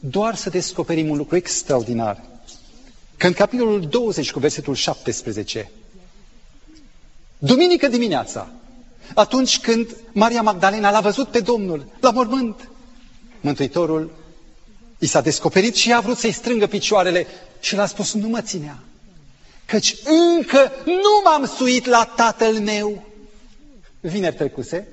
doar 0.00 0.34
să 0.34 0.50
descoperim 0.50 1.08
un 1.10 1.16
lucru 1.16 1.36
extraordinar. 1.36 2.22
Că 3.16 3.26
în 3.26 3.32
capitolul 3.32 3.80
20, 3.80 4.30
cu 4.32 4.38
versetul 4.38 4.74
17, 4.74 5.70
duminică 7.38 7.88
dimineața, 7.88 8.50
atunci 9.14 9.60
când 9.60 9.96
Maria 10.12 10.42
Magdalena 10.42 10.90
l-a 10.90 11.00
văzut 11.00 11.28
pe 11.28 11.40
Domnul 11.40 11.86
la 12.00 12.10
mormânt, 12.10 12.68
Mântuitorul 13.40 14.10
i 14.98 15.06
s-a 15.06 15.20
descoperit 15.20 15.74
și 15.74 15.92
a 15.92 16.00
vrut 16.00 16.16
să-i 16.16 16.32
strângă 16.32 16.66
picioarele 16.66 17.26
și 17.60 17.74
l-a 17.74 17.86
spus, 17.86 18.12
nu 18.12 18.28
mă 18.28 18.40
ținea, 18.40 18.78
căci 19.66 19.96
încă 20.04 20.72
nu 20.84 21.20
m-am 21.24 21.46
suit 21.46 21.86
la 21.86 22.12
tatăl 22.16 22.58
meu. 22.58 23.04
Vineri 24.00 24.34
trecuse, 24.34 24.88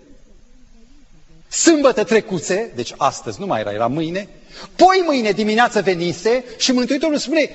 Sâmbătă 1.53 2.03
trecuse, 2.03 2.71
deci 2.75 2.93
astăzi 2.97 3.39
nu 3.39 3.45
mai 3.45 3.59
era, 3.59 3.71
era 3.71 3.87
mâine, 3.87 4.29
poi 4.75 5.03
mâine 5.05 5.31
dimineață 5.31 5.81
venise 5.81 6.43
și 6.57 6.71
Mântuitorul 6.71 7.17
spune, 7.17 7.49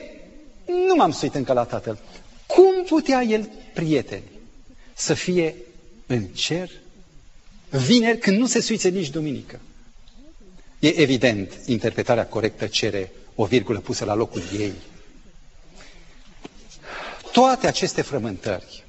nu 0.65 0.95
m-am 0.95 1.11
suit 1.13 1.35
încă 1.35 1.53
la 1.53 1.65
Tatăl. 1.65 1.99
Cum 2.47 2.85
putea 2.89 3.23
el, 3.23 3.51
prieteni, 3.75 4.23
să 4.95 5.15
fie 5.15 5.55
în 6.07 6.25
cer 6.25 6.71
vineri 7.71 8.19
când 8.19 8.39
nu 8.39 8.47
se 8.47 8.61
suițe 8.61 8.89
nici 8.89 9.11
duminică? 9.11 9.61
E 10.79 11.01
evident, 11.01 11.53
interpretarea 11.67 12.27
corectă 12.27 12.67
cere 12.67 13.13
o 13.35 13.45
virgulă 13.45 13.79
pusă 13.81 14.05
la 14.05 14.15
locul 14.15 14.43
ei. 14.59 14.73
Toate 17.33 17.67
aceste 17.67 18.03
frământări 18.03 18.85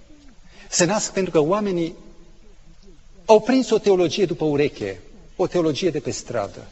se 0.69 0.85
nasc 0.85 1.11
pentru 1.11 1.31
că 1.31 1.39
oamenii 1.39 1.95
au 3.25 3.39
prins 3.41 3.69
o 3.69 3.77
teologie 3.77 4.25
după 4.25 4.45
ureche, 4.45 4.99
o 5.35 5.47
teologie 5.47 5.89
de 5.89 5.99
pe 5.99 6.11
stradă 6.11 6.67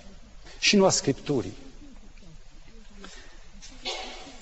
și 0.59 0.75
nu 0.75 0.85
a 0.85 0.89
Scripturii. 0.89 1.53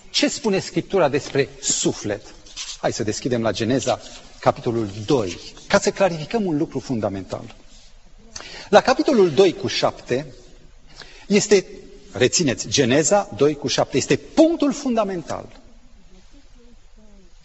Ce 0.09 0.28
spune 0.28 0.59
Scriptura 0.59 1.09
despre 1.09 1.49
suflet? 1.61 2.21
Hai 2.82 2.93
să 2.93 3.03
deschidem 3.03 3.41
la 3.41 3.51
Geneza, 3.51 3.99
capitolul 4.39 4.89
2, 5.05 5.38
ca 5.67 5.80
să 5.80 5.91
clarificăm 5.91 6.45
un 6.45 6.57
lucru 6.57 6.80
fundamental. 6.80 7.55
La 8.69 8.82
capitolul 8.82 9.32
2 9.32 9.53
cu 9.53 9.67
7 9.67 10.34
este, 11.28 11.65
rețineți, 12.11 12.67
Geneza 12.67 13.30
2 13.36 13.55
cu 13.55 13.67
7, 13.67 13.97
este 13.97 14.15
punctul 14.15 14.73
fundamental. 14.73 15.59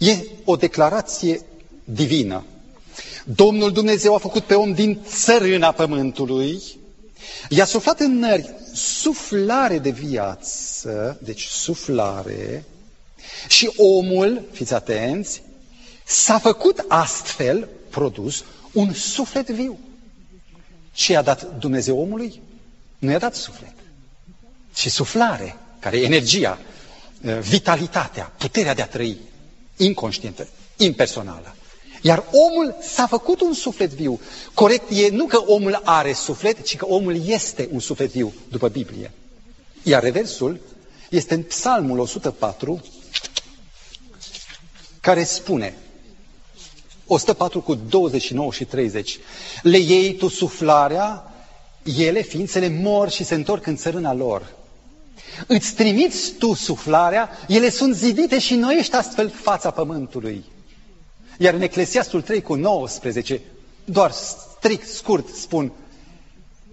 E 0.01 0.27
o 0.45 0.57
declarație 0.57 1.41
divină 1.85 2.45
Domnul 3.25 3.73
Dumnezeu 3.73 4.15
a 4.15 4.19
făcut 4.19 4.45
pe 4.45 4.55
om 4.55 4.73
din 4.73 5.01
țărâna 5.07 5.73
pământului, 5.73 6.63
i-a 7.49 7.65
suflat 7.65 8.01
în 8.01 8.19
nări 8.19 8.55
suflare 8.75 9.79
de 9.79 9.91
viață, 9.91 11.19
deci 11.23 11.45
suflare, 11.47 12.65
și 13.49 13.73
omul, 13.77 14.43
fiți 14.53 14.75
atenți, 14.75 15.43
S-a 16.11 16.39
făcut 16.39 16.85
astfel 16.89 17.69
produs 17.91 18.45
un 18.73 18.93
suflet 18.93 19.51
viu. 19.51 19.79
Ce 20.93 21.13
i-a 21.13 21.23
dat 21.23 21.59
Dumnezeu 21.59 21.99
omului? 21.99 22.43
Nu 22.99 23.11
i-a 23.11 23.19
dat 23.19 23.35
suflet, 23.35 23.73
ci 24.75 24.89
suflare, 24.91 25.57
care 25.79 25.99
e 25.99 26.05
energia, 26.05 26.59
uh, 27.23 27.39
vitalitatea, 27.39 28.33
puterea 28.39 28.75
de 28.75 28.83
a 28.83 28.87
trăi, 28.87 29.17
inconștientă, 29.85 30.49
impersonală. 30.77 31.55
Iar 32.03 32.25
omul 32.33 32.77
s-a 32.81 33.07
făcut 33.07 33.41
un 33.41 33.53
suflet 33.55 33.91
viu. 33.91 34.21
Corect 34.55 34.91
e 34.91 35.09
nu 35.11 35.27
că 35.27 35.43
omul 35.47 35.81
are 35.85 36.13
suflet, 36.13 36.63
ci 36.65 36.77
că 36.77 36.87
omul 36.87 37.27
este 37.29 37.69
un 37.73 37.81
suflet 37.81 38.11
viu, 38.11 38.33
după 38.49 38.69
Biblie. 38.69 39.11
Iar 39.83 40.03
reversul 40.03 40.61
este 41.11 41.35
în 41.35 41.43
Psalmul 41.43 41.99
104, 41.99 42.81
care 45.01 45.25
spune, 45.25 45.75
104 47.07 47.61
cu 47.61 47.75
29 47.75 48.53
și 48.53 48.65
30, 48.65 49.19
le 49.63 49.79
iei 49.79 50.15
tu 50.15 50.29
suflarea, 50.29 51.35
ele, 51.99 52.23
ființele, 52.23 52.69
mor 52.69 53.11
și 53.11 53.25
se 53.25 53.35
întorc 53.35 53.67
în 53.67 53.77
țărâna 53.77 54.15
lor. 54.15 54.59
Îți 55.47 55.75
trimiți 55.75 56.33
tu 56.33 56.55
suflarea, 56.55 57.31
ele 57.49 57.71
sunt 57.71 57.95
zidite 57.95 58.39
și 58.39 58.55
noiești 58.55 58.95
astfel 58.95 59.31
fața 59.31 59.71
pământului. 59.71 60.45
Iar 61.39 61.55
în 61.55 61.61
Eclesiastul 61.61 62.23
3 62.23 62.43
cu 62.43 62.55
19, 62.55 63.41
doar 63.85 64.11
strict, 64.11 64.89
scurt 64.89 65.35
spun, 65.35 65.73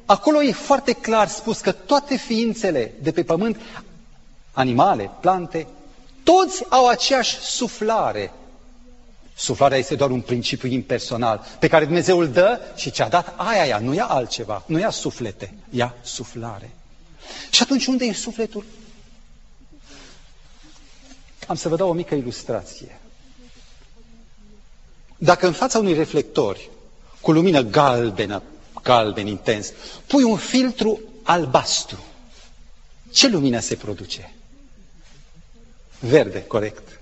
acolo 0.05 0.43
e 0.43 0.51
foarte 0.51 0.91
clar 0.91 1.27
spus 1.27 1.59
că 1.59 1.71
toate 1.71 2.15
ființele 2.15 2.93
de 3.01 3.11
pe 3.11 3.23
pământ, 3.23 3.57
animale, 4.51 5.11
plante, 5.19 5.67
toți 6.23 6.63
au 6.69 6.87
aceeași 6.87 7.35
suflare. 7.39 8.31
Suflarea 9.35 9.77
este 9.77 9.95
doar 9.95 10.09
un 10.09 10.21
principiu 10.21 10.69
impersonal 10.69 11.45
pe 11.59 11.67
care 11.67 11.85
Dumnezeu 11.85 12.19
îl 12.19 12.27
dă 12.27 12.59
și 12.75 12.91
ce-a 12.91 13.09
dat 13.09 13.33
aia, 13.37 13.61
aia, 13.61 13.77
nu 13.79 13.93
ia 13.93 14.05
altceva, 14.05 14.63
nu 14.65 14.79
ia 14.79 14.89
suflete, 14.89 15.53
ia 15.69 15.95
suflare. 16.01 16.69
Și 17.49 17.61
atunci 17.61 17.85
unde 17.85 18.05
e 18.05 18.13
sufletul? 18.13 18.63
Am 21.47 21.55
să 21.55 21.69
vă 21.69 21.75
dau 21.75 21.89
o 21.89 21.93
mică 21.93 22.15
ilustrație. 22.15 22.99
Dacă 25.17 25.47
în 25.47 25.53
fața 25.53 25.79
unui 25.79 25.93
reflector 25.93 26.57
cu 27.21 27.31
lumină 27.31 27.61
galbenă, 27.61 28.43
galben 28.83 29.27
intens, 29.27 29.71
pui 30.07 30.23
un 30.23 30.37
filtru 30.37 30.99
albastru, 31.23 32.03
ce 33.11 33.27
lumină 33.27 33.59
se 33.59 33.75
produce? 33.75 34.33
Verde, 35.99 36.43
corect. 36.43 36.99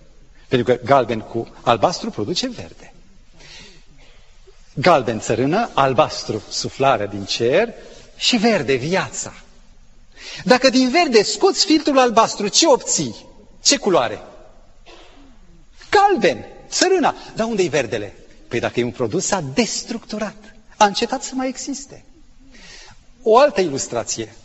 Pentru 0.47 0.75
că 0.75 0.81
galben 0.85 1.19
cu 1.19 1.47
albastru 1.61 2.09
produce 2.09 2.47
verde. 2.49 2.93
Galben 4.73 5.19
țărână, 5.19 5.69
albastru 5.73 6.41
suflarea 6.49 7.05
din 7.05 7.25
cer 7.25 7.73
și 8.17 8.37
verde 8.37 8.73
viața. 8.73 9.33
Dacă 10.43 10.69
din 10.69 10.89
verde 10.89 11.23
scoți 11.23 11.65
filtrul 11.65 11.99
albastru, 11.99 12.47
ce 12.47 12.67
obții? 12.67 13.15
Ce 13.63 13.77
culoare? 13.77 14.21
Galben, 15.89 16.45
țărâna. 16.69 17.15
Dar 17.35 17.47
unde 17.47 17.63
e 17.63 17.67
verdele? 17.67 18.13
Păi 18.47 18.59
dacă 18.59 18.79
e 18.79 18.83
un 18.83 18.91
produs, 18.91 19.25
s-a 19.25 19.43
destructurat. 19.53 20.35
A 20.77 20.85
încetat 20.85 21.23
să 21.23 21.31
mai 21.35 21.47
existe. 21.47 22.05
O 23.21 23.37
altă 23.37 23.61
ilustrație. 23.61 24.35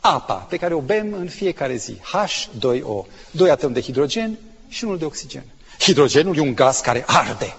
Apa 0.00 0.34
pe 0.34 0.56
care 0.56 0.74
o 0.74 0.80
bem 0.80 1.12
în 1.12 1.28
fiecare 1.28 1.76
zi. 1.76 1.92
H2O. 1.94 3.04
Doi 3.30 3.50
atomi 3.50 3.74
de 3.74 3.80
hidrogen 3.80 4.38
și 4.68 4.84
unul 4.84 4.98
de 4.98 5.04
oxigen. 5.04 5.44
Hidrogenul 5.78 6.36
e 6.36 6.40
un 6.40 6.54
gaz 6.54 6.78
care 6.80 7.04
arde 7.06 7.54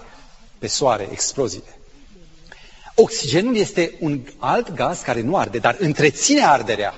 pe 0.58 0.66
soare, 0.66 1.08
exploziile. 1.12 1.78
Oxigenul 2.94 3.56
este 3.56 3.94
un 4.00 4.20
alt 4.38 4.70
gaz 4.74 5.00
care 5.00 5.20
nu 5.20 5.36
arde, 5.36 5.58
dar 5.58 5.76
întreține 5.78 6.44
arderea. 6.46 6.94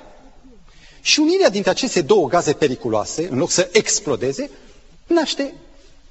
Și 1.05 1.19
unirea 1.19 1.49
dintre 1.49 1.69
aceste 1.71 2.01
două 2.01 2.27
gaze 2.27 2.53
periculoase, 2.53 3.27
în 3.29 3.37
loc 3.37 3.49
să 3.51 3.69
explodeze, 3.71 4.49
naște 5.07 5.53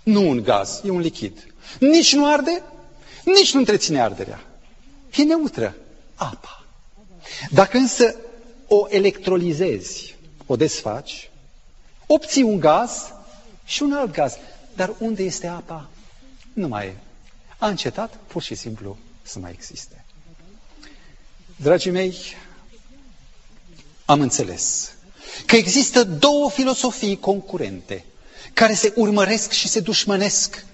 nu 0.03 0.29
un 0.29 0.43
gaz, 0.43 0.81
e 0.85 0.91
un 0.91 1.01
lichid. 1.01 1.47
Nici 1.79 2.15
nu 2.15 2.33
arde, 2.33 2.63
nici 3.25 3.53
nu 3.53 3.59
întreține 3.59 4.01
arderea. 4.03 4.41
E 5.17 5.23
neutră, 5.23 5.75
apa. 6.15 6.65
Dacă 7.51 7.77
însă 7.77 8.15
o 8.69 8.87
electrolizezi, 8.89 10.15
o 10.47 10.57
desfaci, 10.57 11.31
obții 12.07 12.43
un 12.43 12.61
gaz 12.61 13.13
și 13.65 13.83
un 13.83 13.93
alt 13.93 14.13
gaz. 14.13 14.37
Dar 14.77 14.95
unde 14.99 15.23
este 15.23 15.47
apa? 15.47 15.89
Nu 16.53 16.69
mai 16.69 16.87
e. 16.87 16.95
A 17.59 17.69
încetat 17.69 18.19
pur 18.27 18.43
și 18.43 18.55
simplu 18.55 18.97
să 19.23 19.39
mai 19.39 19.51
existe. 19.53 20.05
Dragii 21.57 21.91
mei, 21.91 22.15
am 24.13 24.21
înțeles 24.21 24.93
că 25.47 25.57
există 25.57 26.05
două 26.05 26.51
filosofii 26.51 27.19
concurente 27.19 28.05
care 28.53 28.75
se 28.75 28.93
urmăresc 28.97 29.51
și 29.51 29.69
se 29.69 29.81
dușmănesc 29.81 30.65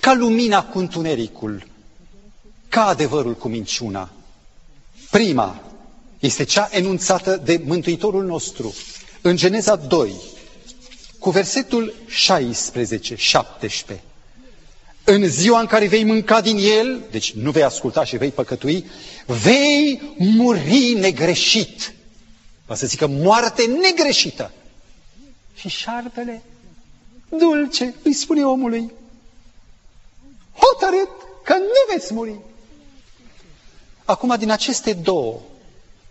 ca 0.00 0.12
lumina 0.14 0.64
cu 0.64 0.78
întunericul, 0.78 1.66
ca 2.68 2.86
adevărul 2.86 3.34
cu 3.34 3.48
minciuna. 3.48 4.10
Prima 5.10 5.60
este 6.18 6.44
cea 6.44 6.68
enunțată 6.72 7.36
de 7.44 7.60
Mântuitorul 7.64 8.24
nostru 8.24 8.74
în 9.20 9.36
Geneza 9.36 9.76
2, 9.76 10.12
cu 11.18 11.30
versetul 11.30 11.94
16, 12.06 13.14
17. 13.16 14.02
În 15.04 15.28
ziua 15.28 15.60
în 15.60 15.66
care 15.66 15.86
vei 15.86 16.04
mânca 16.04 16.40
din 16.40 16.56
el, 16.56 17.00
deci 17.10 17.32
nu 17.32 17.50
vei 17.50 17.62
asculta 17.62 18.04
și 18.04 18.16
vei 18.16 18.30
păcătui, 18.30 18.84
vei 19.26 20.00
muri 20.16 20.96
negreșit. 21.00 21.92
Va 22.66 22.74
să 22.74 22.86
zică 22.86 23.06
moarte 23.06 23.64
negreșită. 23.66 24.50
Și 25.54 25.68
șarpele, 25.68 26.42
dulce, 27.28 27.94
îi 28.02 28.12
spune 28.12 28.44
omului, 28.44 28.92
hotărât 30.56 31.08
că 31.44 31.54
nu 31.54 31.92
veți 31.94 32.12
muri. 32.14 32.38
Acum, 34.04 34.34
din 34.38 34.50
aceste 34.50 34.92
două, 34.92 35.40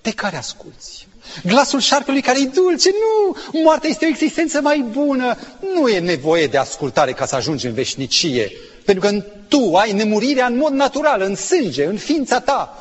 de 0.02 0.12
care 0.12 0.38
asculți? 0.38 1.08
Glasul 1.44 1.80
șarpelui 1.80 2.22
care 2.22 2.40
e 2.42 2.46
dulce, 2.46 2.90
nu, 2.90 3.38
moartea 3.64 3.90
este 3.90 4.06
o 4.06 4.10
existență 4.10 4.62
mai 4.62 4.80
bună, 4.80 5.38
nu 5.74 5.88
e 5.88 6.00
nevoie 6.00 6.48
de 6.48 6.58
ascultare 6.58 7.14
ca 7.14 7.26
să 7.26 7.36
ajungi 7.36 7.66
în 7.66 7.74
veșnicie, 7.74 8.52
pentru 8.86 9.10
că 9.10 9.22
tu 9.48 9.76
ai 9.76 9.92
nemurirea 9.92 10.46
în 10.46 10.58
mod 10.58 10.72
natural, 10.72 11.22
în 11.22 11.36
sânge, 11.36 11.86
în 11.86 11.98
ființa 11.98 12.40
ta. 12.40 12.76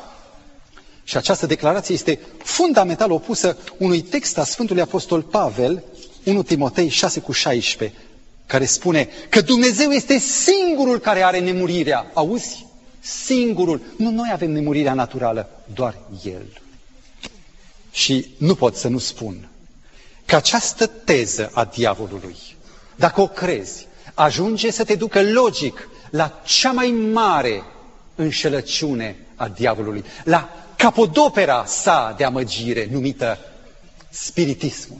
Și 1.03 1.17
această 1.17 1.45
declarație 1.45 1.93
este 1.93 2.19
fundamental 2.43 3.11
opusă 3.11 3.57
unui 3.77 4.01
text 4.01 4.37
a 4.37 4.43
Sfântului 4.43 4.81
Apostol 4.81 5.21
Pavel, 5.21 5.83
1 6.23 6.43
Timotei 6.43 6.87
6 6.89 7.19
cu 7.19 7.31
16, 7.31 7.97
care 8.45 8.65
spune 8.65 9.09
că 9.29 9.41
Dumnezeu 9.41 9.89
este 9.91 10.17
singurul 10.17 10.99
care 10.99 11.23
are 11.23 11.39
nemurirea. 11.39 12.11
Auzi? 12.13 12.65
Singurul. 12.99 13.81
Nu 13.97 14.09
noi 14.09 14.29
avem 14.33 14.51
nemurirea 14.51 14.93
naturală, 14.93 15.49
doar 15.73 15.97
El. 16.23 16.61
Și 17.91 18.25
nu 18.37 18.55
pot 18.55 18.75
să 18.75 18.87
nu 18.87 18.97
spun 18.97 19.47
că 20.25 20.35
această 20.35 20.87
teză 20.87 21.49
a 21.53 21.65
diavolului, 21.65 22.35
dacă 22.95 23.21
o 23.21 23.27
crezi, 23.27 23.87
ajunge 24.13 24.71
să 24.71 24.83
te 24.83 24.95
ducă 24.95 25.21
logic 25.23 25.89
la 26.09 26.41
cea 26.45 26.71
mai 26.71 26.87
mare 27.13 27.63
înșelăciune 28.15 29.15
a 29.35 29.47
diavolului, 29.47 30.03
la 30.23 30.49
capodopera 30.81 31.65
sa 31.65 32.13
de 32.17 32.23
amăgire 32.23 32.87
numită 32.91 33.37
spiritismul. 34.09 34.99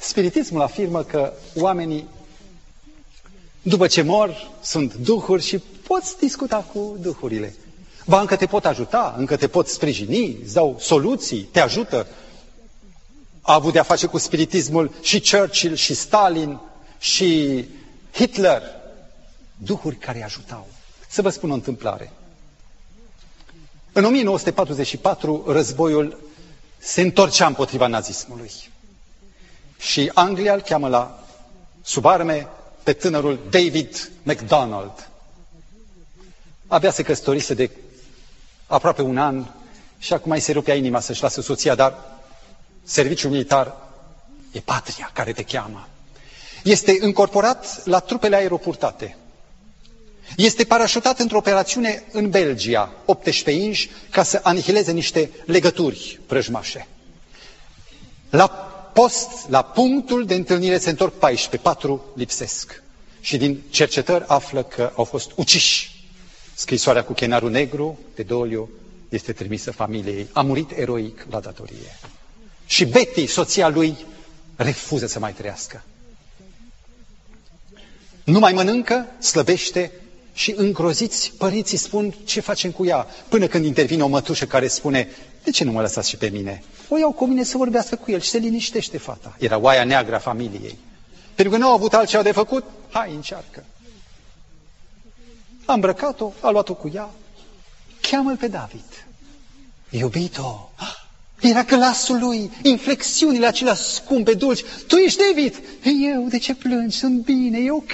Spiritismul 0.00 0.62
afirmă 0.62 1.02
că 1.02 1.32
oamenii, 1.54 2.08
după 3.62 3.86
ce 3.86 4.02
mor, 4.02 4.50
sunt 4.62 4.94
duhuri 4.94 5.42
și 5.42 5.58
poți 5.58 6.18
discuta 6.18 6.56
cu 6.72 6.96
duhurile. 7.00 7.54
Ba, 8.06 8.20
încă 8.20 8.36
te 8.36 8.46
pot 8.46 8.64
ajuta, 8.64 9.14
încă 9.18 9.36
te 9.36 9.48
pot 9.48 9.68
sprijini, 9.68 10.38
îți 10.42 10.54
dau 10.54 10.76
soluții, 10.80 11.42
te 11.42 11.60
ajută. 11.60 12.06
A 13.40 13.54
avut 13.54 13.72
de-a 13.72 13.82
face 13.82 14.06
cu 14.06 14.18
spiritismul 14.18 14.94
și 15.02 15.20
Churchill, 15.30 15.74
și 15.74 15.94
Stalin, 15.94 16.60
și 16.98 17.64
Hitler. 18.12 18.62
Duhuri 19.56 19.96
care 19.96 20.24
ajutau. 20.24 20.66
Să 21.08 21.22
vă 21.22 21.28
spun 21.28 21.50
o 21.50 21.54
întâmplare. 21.54 22.12
În 23.92 24.04
1944, 24.04 25.44
războiul 25.46 26.18
se 26.78 27.00
întorcea 27.00 27.46
împotriva 27.46 27.86
nazismului. 27.86 28.50
Și 29.78 30.10
Anglia 30.14 30.54
îl 30.54 30.60
cheamă 30.60 30.88
la 30.88 31.24
sub 31.82 32.04
arme 32.04 32.46
pe 32.82 32.92
tânărul 32.92 33.38
David 33.50 34.10
MacDonald. 34.22 35.08
Abia 36.66 36.90
se 36.90 37.02
căsătorise 37.02 37.54
de 37.54 37.70
aproape 38.66 39.02
un 39.02 39.18
an 39.18 39.44
și 39.98 40.12
acum 40.12 40.30
îi 40.32 40.40
se 40.40 40.52
rupea 40.52 40.74
inima 40.74 41.00
să-și 41.00 41.22
lasă 41.22 41.40
soția, 41.40 41.74
dar 41.74 41.98
serviciul 42.84 43.30
militar 43.30 43.76
e 44.52 44.60
patria 44.60 45.10
care 45.12 45.32
te 45.32 45.42
cheamă. 45.44 45.88
Este 46.64 46.96
încorporat 47.00 47.86
la 47.86 47.98
trupele 47.98 48.36
aeropurtate. 48.36 49.16
Este 50.36 50.64
parașutat 50.64 51.18
într-o 51.18 51.36
operațiune 51.36 52.02
în 52.12 52.30
Belgia, 52.30 52.92
18 53.04 53.64
inși, 53.64 53.90
ca 54.10 54.22
să 54.22 54.40
anihileze 54.42 54.92
niște 54.92 55.30
legături 55.46 56.20
prăjmașe. 56.26 56.86
La 58.30 58.46
post, 58.94 59.28
la 59.48 59.62
punctul 59.62 60.24
de 60.26 60.34
întâlnire 60.34 60.78
se 60.78 60.90
întorc 60.90 61.12
14, 61.18 61.68
patru 61.68 62.04
lipsesc. 62.14 62.82
Și 63.20 63.36
din 63.36 63.62
cercetări 63.70 64.24
află 64.26 64.62
că 64.62 64.92
au 64.96 65.04
fost 65.04 65.30
uciși. 65.34 65.90
Scrisoarea 66.54 67.04
cu 67.04 67.12
chenarul 67.12 67.50
negru 67.50 67.98
de 68.14 68.22
Doliu 68.22 68.70
este 69.08 69.32
trimisă 69.32 69.70
familiei. 69.70 70.28
A 70.32 70.40
murit 70.42 70.70
eroic 70.70 71.26
la 71.30 71.40
datorie. 71.40 71.98
Și 72.66 72.84
Betty, 72.84 73.26
soția 73.26 73.68
lui, 73.68 73.96
refuză 74.56 75.06
să 75.06 75.18
mai 75.18 75.32
trăiască. 75.32 75.82
Nu 78.24 78.38
mai 78.38 78.52
mănâncă, 78.52 79.06
slăbește 79.20 79.90
și 80.32 80.54
îngroziți 80.56 81.32
părinții 81.38 81.76
spun 81.76 82.14
ce 82.24 82.40
facem 82.40 82.70
cu 82.70 82.86
ea. 82.86 83.06
Până 83.28 83.46
când 83.46 83.64
intervine 83.64 84.02
o 84.02 84.08
mătușă 84.08 84.46
care 84.46 84.68
spune, 84.68 85.08
de 85.44 85.50
ce 85.50 85.64
nu 85.64 85.72
mă 85.72 85.80
lăsați 85.80 86.08
și 86.08 86.16
pe 86.16 86.28
mine? 86.28 86.62
O 86.88 86.98
iau 86.98 87.12
cu 87.12 87.26
mine 87.26 87.42
să 87.42 87.56
vorbească 87.56 87.96
cu 87.96 88.10
el 88.10 88.20
și 88.20 88.28
se 88.28 88.38
liniștește 88.38 88.98
fata. 88.98 89.36
Era 89.38 89.58
oaia 89.58 89.84
neagră 89.84 90.14
a 90.14 90.18
familiei. 90.18 90.78
Pentru 91.34 91.54
că 91.54 91.60
nu 91.60 91.68
au 91.68 91.74
avut 91.74 91.94
altceva 91.94 92.22
de 92.22 92.32
făcut, 92.32 92.64
hai, 92.90 93.14
încearcă. 93.14 93.64
A 95.64 95.72
îmbrăcat-o, 95.72 96.32
a 96.40 96.50
luat-o 96.50 96.74
cu 96.74 96.90
ea, 96.94 97.10
cheamă-l 98.00 98.36
pe 98.36 98.48
David. 98.48 99.06
Iubito, 99.90 100.72
era 101.40 101.62
glasul 101.62 102.18
lui, 102.18 102.50
inflexiunile 102.62 103.46
acelea 103.46 103.74
scumpe, 103.74 104.32
dulci. 104.32 104.64
Tu 104.86 104.96
ești 104.96 105.18
David? 105.18 105.62
Eu, 106.14 106.26
de 106.28 106.38
ce 106.38 106.54
plângi? 106.54 106.98
Sunt 106.98 107.24
bine, 107.24 107.58
e 107.58 107.70
ok, 107.70 107.92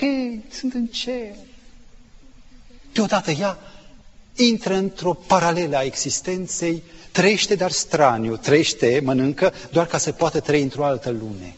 sunt 0.50 0.74
în 0.74 0.86
cer. 0.86 1.34
Deodată 2.98 3.30
ea 3.30 3.58
intră 4.36 4.74
într-o 4.74 5.14
paralelă 5.14 5.76
a 5.76 5.82
existenței, 5.82 6.82
trăiește 7.12 7.54
dar 7.54 7.70
straniu, 7.70 8.36
trăiește, 8.36 9.00
mănâncă, 9.04 9.52
doar 9.70 9.86
ca 9.86 9.98
să 9.98 10.12
poată 10.12 10.40
trăi 10.40 10.62
într-o 10.62 10.84
altă 10.84 11.10
lume. 11.10 11.56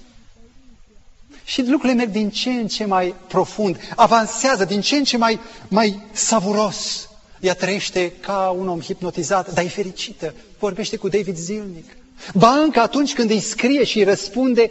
Și 1.45 1.63
lucrurile 1.63 1.95
merg 1.95 2.11
din 2.11 2.31
ce 2.31 2.51
în 2.51 2.67
ce 2.67 2.85
mai 2.85 3.15
profund, 3.29 3.77
avansează 3.97 4.65
din 4.65 4.81
ce 4.81 4.97
în 4.97 5.05
ce 5.05 5.17
mai, 5.17 5.41
mai 5.69 6.01
savuros. 6.13 7.09
Ea 7.41 7.55
trăiește 7.55 8.13
ca 8.21 8.55
un 8.59 8.69
om 8.69 8.81
hipnotizat, 8.81 9.53
dar 9.55 9.65
e 9.65 9.69
fericită, 9.69 10.35
vorbește 10.59 10.97
cu 10.97 11.09
David 11.09 11.37
zilnic. 11.37 11.97
Ba 12.35 12.51
încă 12.51 12.81
atunci 12.81 13.15
când 13.15 13.31
îi 13.31 13.41
scrie 13.41 13.85
și 13.85 13.99
îi 13.99 14.05
răspunde, 14.05 14.71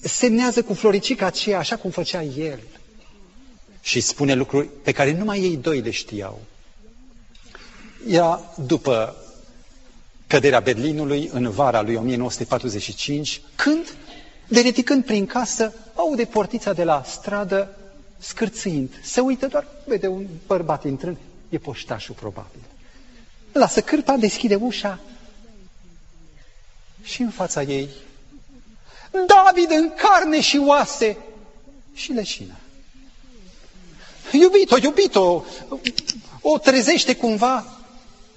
semnează 0.00 0.62
cu 0.62 0.74
floricica 0.74 1.26
aceea, 1.26 1.58
așa 1.58 1.76
cum 1.76 1.90
făcea 1.90 2.22
el. 2.22 2.58
Și 3.84 4.00
spune 4.00 4.34
lucruri 4.34 4.68
pe 4.82 4.92
care 4.92 5.12
numai 5.12 5.40
ei 5.40 5.56
doi 5.56 5.80
le 5.80 5.90
știau. 5.90 6.40
Ea, 8.08 8.40
după 8.66 9.16
căderea 10.26 10.60
Berlinului, 10.60 11.30
în 11.32 11.50
vara 11.50 11.82
lui 11.82 11.94
1945, 11.94 13.40
când, 13.54 13.96
dereticând 14.48 15.04
prin 15.04 15.26
casă, 15.26 15.74
aude 15.94 16.24
portița 16.24 16.72
de 16.72 16.84
la 16.84 17.02
stradă 17.06 17.76
scârțind. 18.18 18.90
Se 19.02 19.20
uită 19.20 19.46
doar, 19.46 19.66
vede 19.86 20.06
un 20.06 20.26
bărbat 20.46 20.84
intrând, 20.84 21.16
e 21.48 21.58
poștașul 21.58 22.14
probabil. 22.14 22.60
Lasă 23.52 23.80
cârpa, 23.80 24.16
deschide 24.16 24.54
ușa 24.54 25.00
și 27.02 27.22
în 27.22 27.30
fața 27.30 27.62
ei, 27.62 27.88
David 29.10 29.70
în 29.70 29.90
carne 29.96 30.40
și 30.40 30.62
oase 30.66 31.16
și 31.94 32.12
leșină. 32.12 32.54
Iubito, 34.34 34.76
iubito, 34.76 35.44
o 36.40 36.58
trezește 36.58 37.16
cumva 37.16 37.78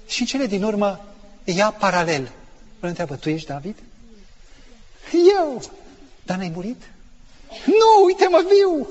și 0.06 0.20
în 0.20 0.26
cele 0.26 0.46
din 0.46 0.62
urmă 0.62 1.00
ia 1.44 1.70
paralel. 1.70 2.32
Îl 2.80 2.88
întreabă, 2.88 3.14
tu 3.14 3.28
ești 3.28 3.48
David? 3.48 3.76
Eu. 5.38 5.62
Dar 6.22 6.36
n-ai 6.36 6.52
murit? 6.54 6.82
Nu, 7.66 8.04
uite 8.04 8.28
mă 8.28 8.44
viu. 8.48 8.88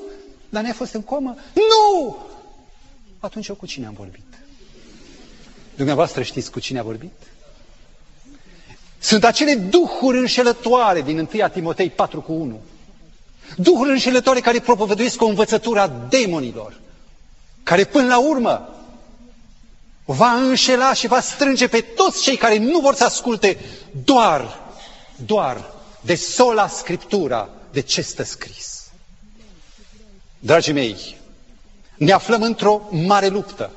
Dar 0.49 0.63
n-ai 0.63 0.71
fost 0.71 0.93
în 0.93 1.01
comă? 1.01 1.35
Nu! 1.53 2.17
Atunci 3.19 3.47
eu 3.47 3.55
cu 3.55 3.65
cine 3.65 3.85
am 3.85 3.93
vorbit? 3.93 4.25
Dumneavoastră 5.75 6.21
știți 6.21 6.51
cu 6.51 6.59
cine 6.59 6.79
a 6.79 6.83
vorbit? 6.83 7.11
Sunt 8.99 9.23
acele 9.23 9.55
duhuri 9.55 10.17
înșelătoare 10.17 11.01
din 11.01 11.17
1 11.17 11.47
Timotei 11.53 11.89
4 11.89 12.21
cu 12.21 12.31
1. 12.31 12.59
Duhuri 13.57 13.89
înșelătoare 13.89 14.39
care 14.39 14.59
propovăduiesc 14.59 15.21
o 15.21 15.25
învățătură 15.25 15.79
a 15.79 15.87
demonilor, 16.09 16.79
care 17.67 17.83
până 17.85 18.07
la 18.07 18.19
urmă 18.19 18.69
va 20.05 20.31
înșela 20.31 20.93
și 20.93 21.07
va 21.07 21.21
strânge 21.21 21.67
pe 21.67 21.81
toți 21.81 22.21
cei 22.21 22.37
care 22.37 22.57
nu 22.57 22.79
vor 22.79 22.95
să 22.95 23.03
asculte 23.03 23.57
doar, 24.03 24.59
doar 25.25 25.71
de 26.01 26.15
sola 26.15 26.67
Scriptura, 26.67 27.49
de 27.71 27.81
ce 27.81 28.01
stă 28.01 28.23
scris. 28.23 28.83
Dragii 30.39 30.73
mei, 30.73 31.17
ne 31.97 32.11
aflăm 32.11 32.41
într-o 32.41 32.81
mare 32.91 33.27
luptă. 33.27 33.71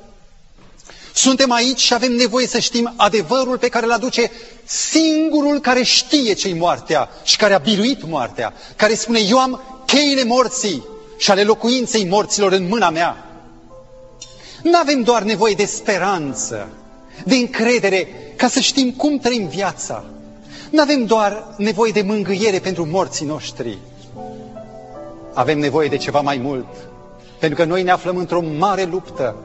Suntem 1.14 1.51
aici 1.51 1.80
și 1.80 1.95
avem 1.95 2.12
nevoie 2.12 2.47
să 2.47 2.59
știm 2.59 2.93
adevărul 2.97 3.59
pe 3.59 3.68
care 3.68 3.84
îl 3.86 3.93
aduce 3.93 4.30
singurul 4.64 5.61
care 5.61 5.82
știe 5.82 6.32
ce-i 6.32 6.53
moartea 6.53 7.09
și 7.22 7.36
care 7.36 7.55
a 7.55 7.59
biruit 7.59 8.05
moartea, 8.05 8.55
care 8.76 8.95
spune, 8.95 9.18
eu 9.20 9.38
am 9.38 9.82
cheile 9.86 10.24
morții 10.24 10.84
și 11.18 11.30
ale 11.30 11.43
locuinței 11.43 12.05
morților 12.05 12.53
în 12.53 12.68
mâna 12.68 12.91
mea. 12.91 13.24
Nu 14.63 14.79
avem 14.79 15.03
doar 15.03 15.23
nevoie 15.23 15.55
de 15.55 15.65
speranță, 15.65 16.69
de 17.25 17.35
încredere, 17.35 18.09
ca 18.37 18.49
să 18.49 18.61
știm 18.61 18.91
cum 18.93 19.19
trăim 19.19 19.49
viața. 19.49 20.05
Nu 20.71 20.81
avem 20.81 21.05
doar 21.05 21.55
nevoie 21.57 21.93
de 21.93 22.03
mângâiere 22.03 22.59
pentru 22.59 22.87
morții 22.87 23.27
noștri. 23.27 23.79
Avem 25.35 25.59
nevoie 25.59 25.89
de 25.89 25.97
ceva 25.97 26.21
mai 26.21 26.37
mult, 26.37 26.67
pentru 27.39 27.59
că 27.59 27.65
noi 27.65 27.83
ne 27.83 27.91
aflăm 27.91 28.17
într-o 28.17 28.41
mare 28.41 28.83
luptă 28.85 29.37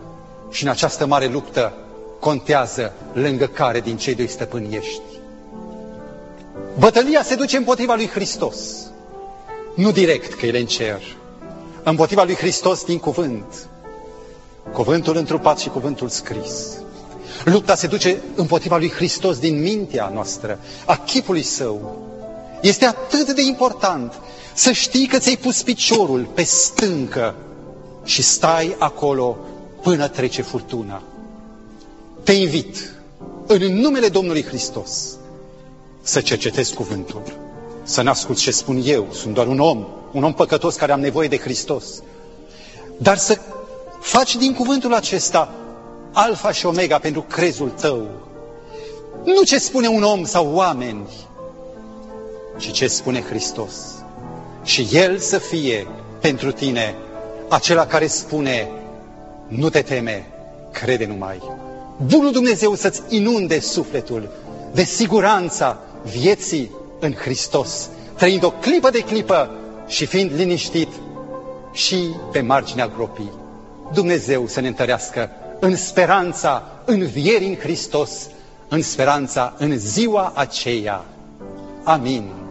și 0.52 0.64
în 0.64 0.70
această 0.70 1.06
mare 1.06 1.26
luptă 1.28 1.74
contează 2.20 2.94
lângă 3.14 3.46
care 3.48 3.80
din 3.80 3.98
cei 3.98 4.16
doi 4.16 4.28
stăpâni 4.28 4.76
ești. 4.76 5.02
Bătălia 6.80 7.24
se 7.24 7.36
duce 7.36 7.58
împotriva 7.58 7.96
lui 7.96 8.08
Hristos, 8.08 8.58
nu 9.76 9.92
direct 9.92 10.34
că 10.34 10.46
el 10.46 10.56
în 10.56 10.66
cer, 10.66 11.02
împotriva 11.84 12.24
lui 12.24 12.36
Hristos 12.36 12.84
din 12.84 12.98
cuvânt, 12.98 13.68
cuvântul 14.74 15.16
întrupat 15.18 15.60
și 15.60 15.70
cuvântul 15.70 16.10
scris. 16.10 16.78
Lupta 17.46 17.76
se 17.76 17.88
duce 17.88 18.22
împotriva 18.36 18.78
lui 18.78 18.90
Hristos 18.92 19.38
din 19.40 19.62
mintea 19.62 20.12
noastră, 20.14 20.60
a 20.86 20.96
chipului 20.98 21.42
său. 21.44 22.02
Este 22.62 22.86
atât 22.86 23.32
de 23.36 23.42
important 23.42 24.14
să 24.54 24.72
știi 24.72 25.08
că 25.08 25.18
ți-ai 25.18 25.38
pus 25.38 25.62
piciorul 25.64 26.28
pe 26.34 26.44
stâncă 26.44 27.36
și 28.04 28.22
stai 28.22 28.76
acolo 28.80 29.38
până 29.82 30.08
trece 30.08 30.42
furtuna. 30.42 31.02
Te 32.24 32.32
invit, 32.32 32.94
în 33.48 33.74
numele 33.80 34.08
Domnului 34.08 34.44
Hristos, 34.44 35.18
să 36.02 36.22
cercetezi 36.22 36.74
cuvântul, 36.74 37.22
să 37.84 38.02
n-asculți 38.02 38.42
ce 38.42 38.52
spun 38.52 38.82
eu, 38.86 39.08
sunt 39.12 39.34
doar 39.34 39.48
un 39.48 39.60
om, 39.60 39.86
un 40.12 40.24
om 40.24 40.34
păcătos 40.34 40.76
care 40.76 40.92
am 40.92 41.00
nevoie 41.00 41.28
de 41.28 41.38
Hristos, 41.38 41.86
dar 42.98 43.18
să 43.18 43.40
faci 44.00 44.36
din 44.36 44.54
cuvântul 44.54 44.94
acesta 44.94 45.52
alfa 46.12 46.52
și 46.52 46.66
omega 46.66 46.98
pentru 47.00 47.22
crezul 47.22 47.70
tău. 47.70 48.08
Nu 49.24 49.44
ce 49.44 49.58
spune 49.58 49.88
un 49.88 50.04
om 50.04 50.24
sau 50.24 50.54
oameni, 50.54 51.08
ci 52.58 52.72
ce 52.72 52.88
spune 52.88 53.22
Hristos. 53.22 53.74
Și 54.64 54.88
El 54.92 55.18
să 55.18 55.38
fie 55.38 55.88
pentru 56.22 56.52
tine 56.52 56.96
acela 57.50 57.86
care 57.86 58.08
spune, 58.08 58.70
nu 59.48 59.70
te 59.70 59.82
teme, 59.82 60.28
crede 60.72 61.06
numai. 61.06 61.42
Bunul 62.06 62.32
Dumnezeu 62.32 62.76
să-ți 62.76 63.02
inunde 63.10 63.60
sufletul 63.60 64.30
de 64.74 64.84
siguranța 64.84 65.80
vieții 66.04 66.72
în 67.00 67.14
Hristos, 67.14 67.90
trăind 68.16 68.44
o 68.44 68.52
clipă 68.52 68.90
de 68.90 69.00
clipă 69.00 69.50
și 69.88 70.06
fiind 70.06 70.32
liniștit 70.36 70.90
și 71.72 72.10
pe 72.32 72.42
marginea 72.42 72.88
gropii. 72.88 73.32
Dumnezeu 73.94 74.48
să 74.48 74.62
ne 74.62 74.68
întărească 74.68 75.30
în 75.60 75.76
speranța 75.76 76.64
învierii 76.86 77.48
în 77.48 77.56
Hristos, 77.56 78.28
în 78.68 78.82
speranța 78.82 79.54
în 79.58 79.78
ziua 79.78 80.32
aceea. 80.36 81.06
Amin. 81.84 82.45